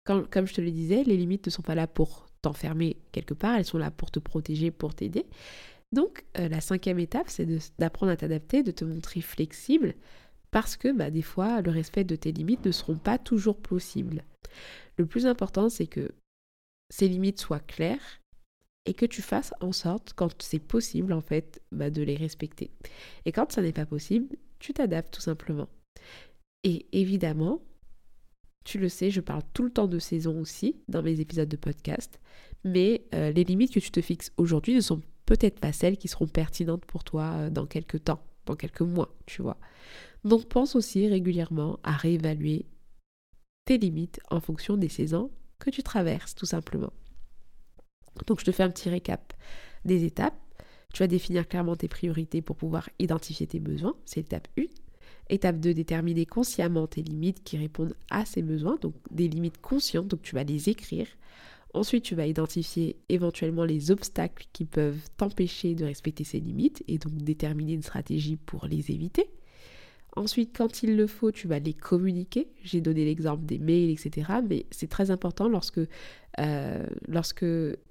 comme 0.04 0.46
je 0.46 0.54
te 0.54 0.60
le 0.62 0.70
disais, 0.70 1.04
les 1.04 1.18
limites 1.18 1.46
ne 1.46 1.50
sont 1.50 1.62
pas 1.62 1.74
là 1.74 1.86
pour 1.86 2.26
t'enfermer 2.40 2.96
quelque 3.12 3.34
part, 3.34 3.56
elles 3.56 3.64
sont 3.64 3.78
là 3.78 3.90
pour 3.90 4.10
te 4.10 4.18
protéger, 4.18 4.70
pour 4.70 4.94
t'aider. 4.94 5.26
Donc, 5.92 6.24
euh, 6.38 6.48
la 6.48 6.60
cinquième 6.60 6.98
étape, 6.98 7.28
c'est 7.28 7.46
d'apprendre 7.78 8.12
à 8.12 8.16
t'adapter, 8.16 8.62
de 8.62 8.70
te 8.70 8.84
montrer 8.84 9.20
flexible, 9.20 9.94
parce 10.50 10.76
que 10.76 10.92
bah, 10.92 11.10
des 11.10 11.22
fois, 11.22 11.60
le 11.60 11.70
respect 11.70 12.04
de 12.04 12.16
tes 12.16 12.32
limites 12.32 12.64
ne 12.64 12.72
seront 12.72 12.96
pas 12.96 13.18
toujours 13.18 13.60
possibles. 13.60 14.24
Le 14.96 15.06
plus 15.06 15.26
important, 15.26 15.68
c'est 15.68 15.86
que 15.86 16.10
ces 16.90 17.08
limites 17.08 17.40
soient 17.40 17.60
claires 17.60 18.20
et 18.86 18.94
que 18.94 19.06
tu 19.06 19.20
fasses 19.20 19.52
en 19.60 19.72
sorte, 19.72 20.14
quand 20.14 20.42
c'est 20.42 20.58
possible 20.58 21.12
en 21.12 21.20
fait, 21.20 21.60
bah, 21.72 21.90
de 21.90 22.02
les 22.02 22.16
respecter. 22.16 22.70
Et 23.26 23.32
quand 23.32 23.52
ça 23.52 23.60
n'est 23.60 23.72
pas 23.72 23.86
possible, 23.86 24.36
tu 24.58 24.72
t'adaptes 24.72 25.12
tout 25.12 25.20
simplement. 25.20 25.68
Et 26.64 26.86
évidemment, 26.92 27.60
tu 28.64 28.78
le 28.78 28.88
sais, 28.88 29.10
je 29.10 29.20
parle 29.20 29.42
tout 29.54 29.62
le 29.62 29.70
temps 29.70 29.86
de 29.86 29.98
saison 29.98 30.40
aussi 30.40 30.76
dans 30.88 31.02
mes 31.02 31.20
épisodes 31.20 31.48
de 31.48 31.56
podcast, 31.56 32.20
mais 32.64 33.06
euh, 33.14 33.30
les 33.30 33.44
limites 33.44 33.72
que 33.72 33.80
tu 33.80 33.90
te 33.90 34.00
fixes 34.00 34.32
aujourd'hui 34.36 34.74
ne 34.74 34.80
sont 34.80 35.00
peut-être 35.26 35.60
pas 35.60 35.72
celles 35.72 35.98
qui 35.98 36.08
seront 36.08 36.26
pertinentes 36.26 36.84
pour 36.86 37.04
toi 37.04 37.32
euh, 37.34 37.50
dans 37.50 37.66
quelques 37.66 38.04
temps, 38.04 38.22
dans 38.46 38.56
quelques 38.56 38.80
mois, 38.80 39.14
tu 39.26 39.42
vois. 39.42 39.58
Donc 40.24 40.48
pense 40.48 40.76
aussi 40.76 41.08
régulièrement 41.08 41.78
à 41.82 41.92
réévaluer 41.92 42.66
tes 43.64 43.78
limites 43.78 44.20
en 44.30 44.40
fonction 44.40 44.76
des 44.76 44.88
saisons 44.88 45.30
que 45.58 45.70
tu 45.70 45.82
traverses 45.82 46.34
tout 46.34 46.46
simplement. 46.46 46.92
Donc 48.26 48.40
je 48.40 48.44
te 48.44 48.52
fais 48.52 48.62
un 48.62 48.70
petit 48.70 48.88
récap 48.88 49.32
des 49.84 50.04
étapes. 50.04 50.38
Tu 50.92 51.02
vas 51.02 51.06
définir 51.06 51.46
clairement 51.46 51.76
tes 51.76 51.88
priorités 51.88 52.42
pour 52.42 52.56
pouvoir 52.56 52.88
identifier 52.98 53.46
tes 53.46 53.60
besoins, 53.60 53.94
c'est 54.04 54.20
l'étape 54.20 54.48
1. 54.58 54.62
Étape 55.30 55.60
2, 55.60 55.74
déterminer 55.74 56.24
consciemment 56.24 56.86
tes 56.86 57.02
limites 57.02 57.44
qui 57.44 57.58
répondent 57.58 57.94
à 58.10 58.24
ces 58.24 58.40
besoins, 58.40 58.78
donc 58.80 58.94
des 59.10 59.28
limites 59.28 59.60
conscientes, 59.60 60.08
donc 60.08 60.22
tu 60.22 60.34
vas 60.34 60.44
les 60.44 60.70
écrire. 60.70 61.06
Ensuite, 61.74 62.04
tu 62.04 62.14
vas 62.14 62.26
identifier 62.26 62.96
éventuellement 63.10 63.64
les 63.64 63.90
obstacles 63.90 64.46
qui 64.54 64.64
peuvent 64.64 65.10
t'empêcher 65.18 65.74
de 65.74 65.84
respecter 65.84 66.24
ces 66.24 66.40
limites 66.40 66.82
et 66.88 66.96
donc 66.96 67.14
déterminer 67.16 67.74
une 67.74 67.82
stratégie 67.82 68.36
pour 68.36 68.66
les 68.66 68.90
éviter. 68.90 69.28
Ensuite, 70.18 70.50
quand 70.56 70.82
il 70.82 70.96
le 70.96 71.06
faut, 71.06 71.30
tu 71.30 71.46
vas 71.46 71.60
les 71.60 71.72
communiquer. 71.72 72.48
J'ai 72.64 72.80
donné 72.80 73.04
l'exemple 73.04 73.44
des 73.44 73.58
mails, 73.60 73.90
etc. 73.90 74.32
Mais 74.48 74.66
c'est 74.72 74.88
très 74.88 75.12
important 75.12 75.48
lorsque, 75.48 75.78
euh, 76.40 76.86
lorsque 77.06 77.46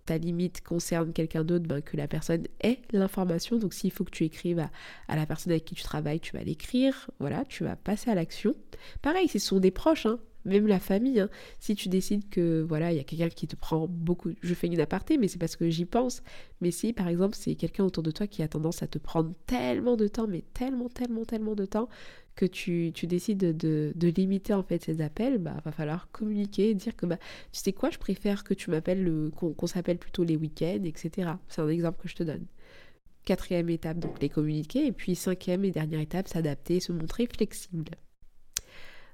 ta 0.06 0.18
limite 0.18 0.62
concerne 0.62 1.14
quelqu'un 1.14 1.46
d'autre, 1.46 1.66
ben, 1.66 1.82
que 1.82 1.96
la 1.96 2.10
personne 2.10 2.44
ait 2.60 2.80
l'information. 2.92 3.56
Donc 3.58 3.74
s'il 3.74 3.92
faut 3.92 4.04
que 4.04 4.12
tu 4.12 4.26
écrives 4.26 4.60
à, 5.08 5.16
la 5.16 5.26
personne 5.26 5.52
avec 5.54 5.64
qui 5.64 5.76
tu 5.76 5.84
travailles, 5.84 6.20
tu 6.20 6.36
vas 6.36 6.44
l'écrire. 6.44 7.10
Voilà, 7.20 7.46
tu 7.46 7.64
vas 7.64 7.78
passer 7.78 8.10
à 8.10 8.16
l'action. 8.16 8.54
Pareil, 9.02 9.30
ce 9.30 9.40
sont 9.40 9.62
des 9.62 9.72
proches, 9.72 10.06
hein, 10.06 10.20
même 10.48 10.68
la 10.68 10.80
famille, 10.80 11.20
hein. 11.20 11.30
si 11.60 11.76
tu 11.76 11.90
décides 11.90 12.30
que 12.30 12.62
voilà, 12.68 12.92
il 12.92 12.98
y 12.98 13.00
a 13.00 13.04
quelqu'un 13.04 13.30
qui 13.30 13.48
te 13.48 13.56
prend 13.56 13.88
beaucoup, 13.88 14.32
je 14.42 14.54
fais 14.54 14.68
une 14.68 14.80
aparté, 14.80 15.18
mais 15.18 15.28
c'est 15.28 15.38
parce 15.38 15.56
que 15.56 15.70
j'y 15.70 15.86
pense. 15.86 16.24
Mais 16.62 16.72
si 16.72 16.94
par 16.94 17.08
exemple 17.08 17.36
c'est 17.36 17.56
quelqu'un 17.56 17.84
autour 17.84 18.04
de 18.04 18.12
toi 18.12 18.28
qui 18.28 18.42
a 18.42 18.48
tendance 18.48 18.82
à 18.84 18.88
te 18.88 18.98
prendre 18.98 19.34
tellement 19.46 19.96
de 19.96 20.08
temps, 20.08 20.28
mais 20.28 20.44
tellement, 20.54 20.90
tellement, 20.90 21.26
tellement 21.26 21.56
de 21.56 21.66
temps, 21.66 21.90
que 22.38 22.46
tu, 22.46 22.92
décides 23.08 23.58
de, 23.58 23.94
limiter 24.16 24.54
en 24.54 24.64
fait 24.64 24.84
ces 24.84 25.02
appels, 25.02 25.40
bah 25.40 25.60
va 25.66 25.72
falloir 25.72 26.10
communiquer, 26.12 26.74
dire 26.76 26.96
que 26.96 27.06
bah 27.06 27.18
tu 27.52 27.60
sais 27.60 27.74
quoi, 27.74 27.90
je 27.90 27.98
préfère 27.98 28.44
que 28.44 28.54
tu 28.54 28.70
m'appelles, 28.70 29.32
qu'on 29.36 29.68
s'appelle 29.68 29.98
plutôt 29.98 30.24
les 30.24 30.38
week-ends, 30.38 30.84
etc. 30.86 31.32
C'est 31.50 31.62
un 31.62 31.68
exemple 31.68 32.02
que 32.02 32.08
je 32.08 32.16
te 32.16 32.24
donne. 32.24 32.46
Quatrième 33.26 33.70
étape, 33.70 34.00
donc 34.00 34.22
les 34.22 34.30
communiquer. 34.30 34.86
Et 34.86 34.92
puis 34.94 35.16
cinquième 35.16 35.66
et 35.66 35.72
dernière 35.72 36.00
étape, 36.00 36.28
s'adapter, 36.28 36.80
se 36.80 36.94
montrer 36.94 37.28
flexible. 37.28 37.92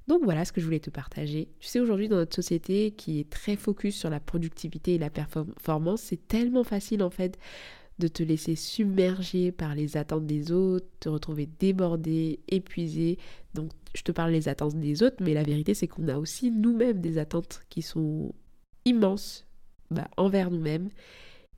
Donc 0.07 0.23
voilà 0.23 0.43
ce 0.45 0.51
que 0.51 0.59
je 0.59 0.65
voulais 0.65 0.79
te 0.79 0.89
partager. 0.89 1.47
Tu 1.59 1.67
sais, 1.67 1.79
aujourd'hui, 1.79 2.09
dans 2.09 2.17
notre 2.17 2.35
société 2.35 2.91
qui 2.91 3.19
est 3.19 3.29
très 3.29 3.55
focus 3.55 3.95
sur 3.95 4.09
la 4.09 4.19
productivité 4.19 4.95
et 4.95 4.97
la 4.97 5.09
performance, 5.09 6.01
c'est 6.01 6.27
tellement 6.27 6.63
facile 6.63 7.03
en 7.03 7.09
fait 7.09 7.37
de 7.99 8.07
te 8.07 8.23
laisser 8.23 8.55
submerger 8.55 9.51
par 9.51 9.75
les 9.75 9.97
attentes 9.97 10.25
des 10.25 10.51
autres, 10.51 10.87
te 10.99 11.09
retrouver 11.09 11.47
débordé, 11.59 12.39
épuisé. 12.47 13.17
Donc 13.53 13.71
je 13.95 14.01
te 14.01 14.11
parle 14.11 14.31
des 14.31 14.49
attentes 14.49 14.79
des 14.79 15.03
autres, 15.03 15.17
mais 15.21 15.33
la 15.33 15.43
vérité 15.43 15.73
c'est 15.73 15.87
qu'on 15.87 16.07
a 16.07 16.17
aussi 16.17 16.51
nous-mêmes 16.51 16.99
des 16.99 17.17
attentes 17.17 17.61
qui 17.69 17.81
sont 17.81 18.33
immenses 18.85 19.45
bah, 19.91 20.09
envers 20.17 20.51
nous-mêmes. 20.51 20.89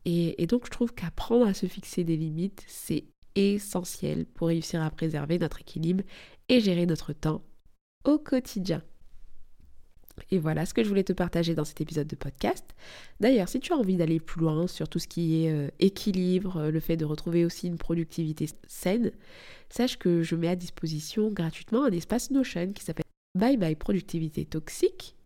Et, 0.03 0.41
et 0.43 0.45
donc 0.45 0.65
je 0.65 0.71
trouve 0.71 0.93
qu'apprendre 0.93 1.47
à 1.47 1.53
se 1.53 1.65
fixer 1.65 2.03
des 2.03 2.17
limites, 2.17 2.63
c'est 2.67 3.05
essentiel 3.35 4.25
pour 4.25 4.49
réussir 4.49 4.83
à 4.83 4.89
préserver 4.91 5.39
notre 5.39 5.61
équilibre 5.61 6.03
et 6.49 6.59
gérer 6.59 6.85
notre 6.85 7.13
temps 7.13 7.41
au 8.05 8.17
quotidien. 8.17 8.81
Et 10.31 10.39
voilà 10.39 10.65
ce 10.65 10.73
que 10.73 10.83
je 10.83 10.87
voulais 10.87 11.03
te 11.03 11.13
partager 11.13 11.55
dans 11.55 11.65
cet 11.65 11.81
épisode 11.81 12.07
de 12.07 12.15
podcast. 12.15 12.63
D'ailleurs, 13.19 13.49
si 13.49 13.59
tu 13.59 13.73
as 13.73 13.77
envie 13.77 13.97
d'aller 13.97 14.19
plus 14.19 14.41
loin 14.41 14.67
sur 14.67 14.87
tout 14.87 14.99
ce 14.99 15.07
qui 15.07 15.43
est 15.43 15.51
euh, 15.51 15.69
équilibre, 15.79 16.57
euh, 16.57 16.71
le 16.71 16.79
fait 16.79 16.97
de 16.97 17.05
retrouver 17.05 17.45
aussi 17.45 17.67
une 17.67 17.77
productivité 17.77 18.47
saine, 18.67 19.11
sache 19.69 19.97
que 19.97 20.23
je 20.23 20.35
mets 20.35 20.47
à 20.47 20.55
disposition 20.55 21.29
gratuitement 21.29 21.83
un 21.83 21.91
espace 21.91 22.31
Notion 22.31 22.71
qui 22.73 22.83
s'appelle 22.83 23.05
Bye 23.37 23.57
Bye 23.57 23.75
Productivité 23.75 24.45
Toxique, 24.45 25.17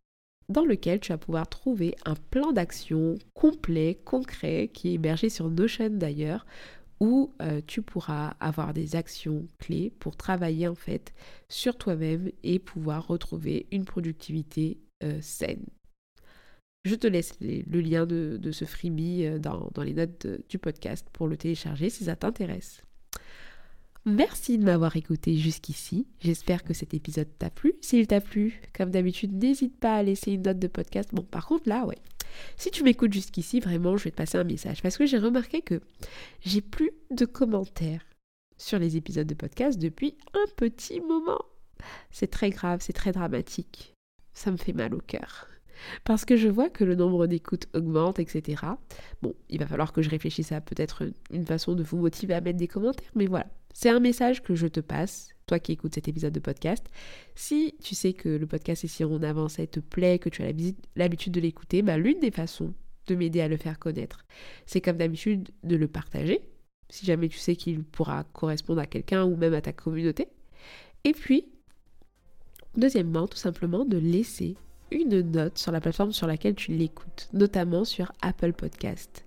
dans 0.49 0.65
lequel 0.65 0.99
tu 0.99 1.11
vas 1.11 1.19
pouvoir 1.19 1.47
trouver 1.47 1.95
un 2.05 2.15
plan 2.15 2.51
d'action 2.51 3.15
complet, 3.35 3.99
concret, 4.03 4.71
qui 4.73 4.89
est 4.89 4.93
hébergé 4.93 5.29
sur 5.29 5.51
Notion 5.51 5.91
d'ailleurs, 5.91 6.47
où 6.99 7.33
euh, 7.41 7.61
tu 7.65 7.81
pourras 7.81 8.33
avoir 8.39 8.73
des 8.73 8.95
actions 8.95 9.47
clés 9.57 9.91
pour 9.99 10.15
travailler 10.17 10.67
en 10.67 10.75
fait 10.75 11.13
sur 11.47 11.77
toi-même 11.77 12.31
et 12.43 12.59
pouvoir 12.59 13.07
retrouver 13.07 13.67
une 13.71 13.85
productivité 13.85 14.79
euh, 15.03 15.19
saine. 15.21 15.65
Je 16.85 16.95
te 16.95 17.07
laisse 17.07 17.33
le 17.41 17.81
lien 17.81 18.05
de, 18.05 18.51
ce 18.51 18.65
freebie 18.65 19.25
euh, 19.25 19.39
dans, 19.39 19.71
les 19.83 19.93
notes 19.93 20.27
du 20.49 20.57
podcast 20.59 21.07
pour 21.11 21.27
le 21.27 21.37
télécharger 21.37 21.89
si 21.89 22.05
ça 22.05 22.15
t'intéresse. 22.15 22.81
Merci 24.05 24.57
de 24.57 24.63
m'avoir 24.63 24.95
écouté 24.95 25.35
jusqu'ici. 25.35 26.07
J'espère 26.21 26.63
que 26.63 26.73
cet 26.73 26.93
épisode 26.93 27.27
t'a 27.37 27.49
plu. 27.49 27.73
S'il 27.81 28.07
t'a 28.07 28.21
plu, 28.21 28.61
comme 28.73 28.91
d'habitude, 28.91 29.33
n'hésite 29.33 29.77
pas 29.77 29.97
à 29.97 30.03
laisser 30.03 30.31
une 30.31 30.43
note 30.43 30.57
de 30.57 30.67
podcast. 30.67 31.09
Bon, 31.13 31.21
par 31.21 31.45
contre, 31.45 31.67
là, 31.67 31.85
ouais, 31.85 31.97
si 32.57 32.71
tu 32.71 32.83
m'écoutes 32.83 33.13
jusqu'ici, 33.13 33.59
vraiment, 33.59 33.97
je 33.97 34.05
vais 34.05 34.11
te 34.11 34.15
passer 34.15 34.37
un 34.37 34.43
message 34.43 34.81
parce 34.81 34.97
que 34.97 35.05
j'ai 35.05 35.17
remarqué 35.17 35.61
que 35.61 35.81
j'ai 36.41 36.61
plus 36.61 36.91
de 37.11 37.25
commentaires 37.25 38.03
sur 38.57 38.79
les 38.79 38.97
épisodes 38.97 39.27
de 39.27 39.33
podcast 39.33 39.79
depuis 39.79 40.17
un 40.33 40.45
petit 40.55 40.99
moment. 40.99 41.41
C'est 42.11 42.29
très 42.29 42.49
grave, 42.49 42.79
c'est 42.81 42.93
très 42.93 43.11
dramatique. 43.11 43.93
Ça 44.33 44.51
me 44.51 44.57
fait 44.57 44.73
mal 44.73 44.93
au 44.93 44.99
cœur. 44.99 45.47
Parce 46.03 46.25
que 46.25 46.35
je 46.35 46.49
vois 46.49 46.69
que 46.69 46.83
le 46.83 46.95
nombre 46.95 47.25
d'écoutes 47.25 47.67
augmente, 47.73 48.19
etc. 48.19 48.63
Bon, 49.21 49.33
il 49.49 49.59
va 49.59 49.67
falloir 49.67 49.93
que 49.93 50.01
je 50.01 50.09
réfléchisse 50.09 50.51
à 50.51 50.61
peut-être 50.61 51.09
une 51.31 51.45
façon 51.45 51.73
de 51.73 51.83
vous 51.83 51.97
motiver 51.97 52.33
à 52.33 52.41
mettre 52.41 52.57
des 52.57 52.67
commentaires, 52.67 53.11
mais 53.15 53.27
voilà. 53.27 53.47
C'est 53.73 53.89
un 53.89 53.99
message 53.99 54.43
que 54.43 54.55
je 54.55 54.67
te 54.67 54.79
passe, 54.79 55.29
toi 55.49 55.59
qui 55.59 55.71
écoutes 55.71 55.95
cet 55.95 56.07
épisode 56.07 56.33
de 56.33 56.39
podcast. 56.39 56.85
Si 57.35 57.75
tu 57.81 57.95
sais 57.95 58.13
que 58.13 58.29
le 58.29 58.45
podcast 58.45 58.83
Ici 58.83 59.03
on 59.03 59.23
avance 59.23 59.57
te 59.71 59.79
plaît, 59.79 60.19
que 60.19 60.29
tu 60.29 60.43
as 60.43 60.51
l'habitude 60.95 61.33
de 61.33 61.41
l'écouter, 61.41 61.81
bah, 61.81 61.97
l'une 61.97 62.19
des 62.19 62.31
façons 62.31 62.73
de 63.07 63.15
m'aider 63.15 63.41
à 63.41 63.47
le 63.47 63.57
faire 63.57 63.79
connaître, 63.79 64.25
c'est 64.67 64.81
comme 64.81 64.97
d'habitude 64.97 65.49
de 65.63 65.75
le 65.75 65.87
partager, 65.87 66.41
si 66.89 67.05
jamais 67.05 67.29
tu 67.29 67.39
sais 67.39 67.55
qu'il 67.55 67.83
pourra 67.83 68.23
correspondre 68.25 68.79
à 68.79 68.85
quelqu'un 68.85 69.25
ou 69.25 69.35
même 69.35 69.55
à 69.55 69.61
ta 69.61 69.73
communauté. 69.73 70.27
Et 71.03 71.13
puis, 71.13 71.45
deuxièmement, 72.77 73.27
tout 73.27 73.37
simplement 73.37 73.85
de 73.85 73.97
laisser 73.97 74.55
une 74.91 75.21
note 75.21 75.57
sur 75.57 75.71
la 75.71 75.81
plateforme 75.81 76.11
sur 76.11 76.27
laquelle 76.27 76.55
tu 76.55 76.71
l'écoutes, 76.71 77.29
notamment 77.33 77.85
sur 77.85 78.11
Apple 78.21 78.53
Podcast. 78.53 79.25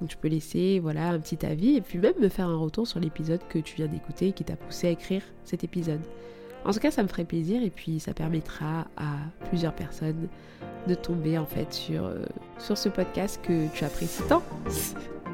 Donc 0.00 0.08
tu 0.08 0.16
peux 0.16 0.28
laisser 0.28 0.80
voilà 0.80 1.10
un 1.10 1.18
petit 1.18 1.44
avis 1.46 1.76
et 1.76 1.80
puis 1.80 1.98
même 1.98 2.14
me 2.20 2.28
faire 2.28 2.48
un 2.48 2.56
retour 2.56 2.86
sur 2.86 3.00
l'épisode 3.00 3.40
que 3.48 3.58
tu 3.58 3.76
viens 3.76 3.86
d'écouter 3.86 4.28
et 4.28 4.32
qui 4.32 4.44
t'a 4.44 4.56
poussé 4.56 4.88
à 4.88 4.90
écrire 4.90 5.22
cet 5.44 5.64
épisode. 5.64 6.00
En 6.64 6.72
tout 6.72 6.80
cas, 6.80 6.90
ça 6.90 7.02
me 7.02 7.08
ferait 7.08 7.24
plaisir 7.24 7.62
et 7.62 7.70
puis 7.70 8.00
ça 8.00 8.14
permettra 8.14 8.86
à 8.96 9.16
plusieurs 9.48 9.74
personnes 9.74 10.28
de 10.88 10.94
tomber 10.94 11.36
en 11.36 11.46
fait 11.46 11.72
sur, 11.72 12.06
euh, 12.06 12.24
sur 12.58 12.78
ce 12.78 12.88
podcast 12.88 13.40
que 13.42 13.68
tu 13.74 13.84
apprécies 13.84 14.22
tant. 14.28 14.42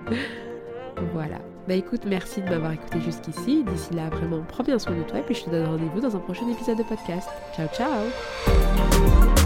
voilà. 1.13 1.39
Bah 1.69 1.75
écoute, 1.75 2.03
merci 2.05 2.43
de 2.43 2.49
m'avoir 2.49 2.73
écouté 2.73 3.01
jusqu'ici. 3.01 3.63
D'ici 3.65 3.95
là, 3.95 4.09
vraiment, 4.09 4.43
prends 4.43 4.65
bien 4.65 4.79
soin 4.79 4.97
de 4.97 5.03
toi 5.03 5.21
et 5.21 5.23
puis 5.23 5.35
je 5.35 5.45
te 5.45 5.51
donne 5.51 5.67
rendez-vous 5.67 6.01
dans 6.01 6.17
un 6.17 6.21
prochain 6.21 6.49
épisode 6.49 6.79
de 6.79 6.83
podcast. 6.83 7.29
Ciao, 7.55 7.69
ciao 7.69 9.40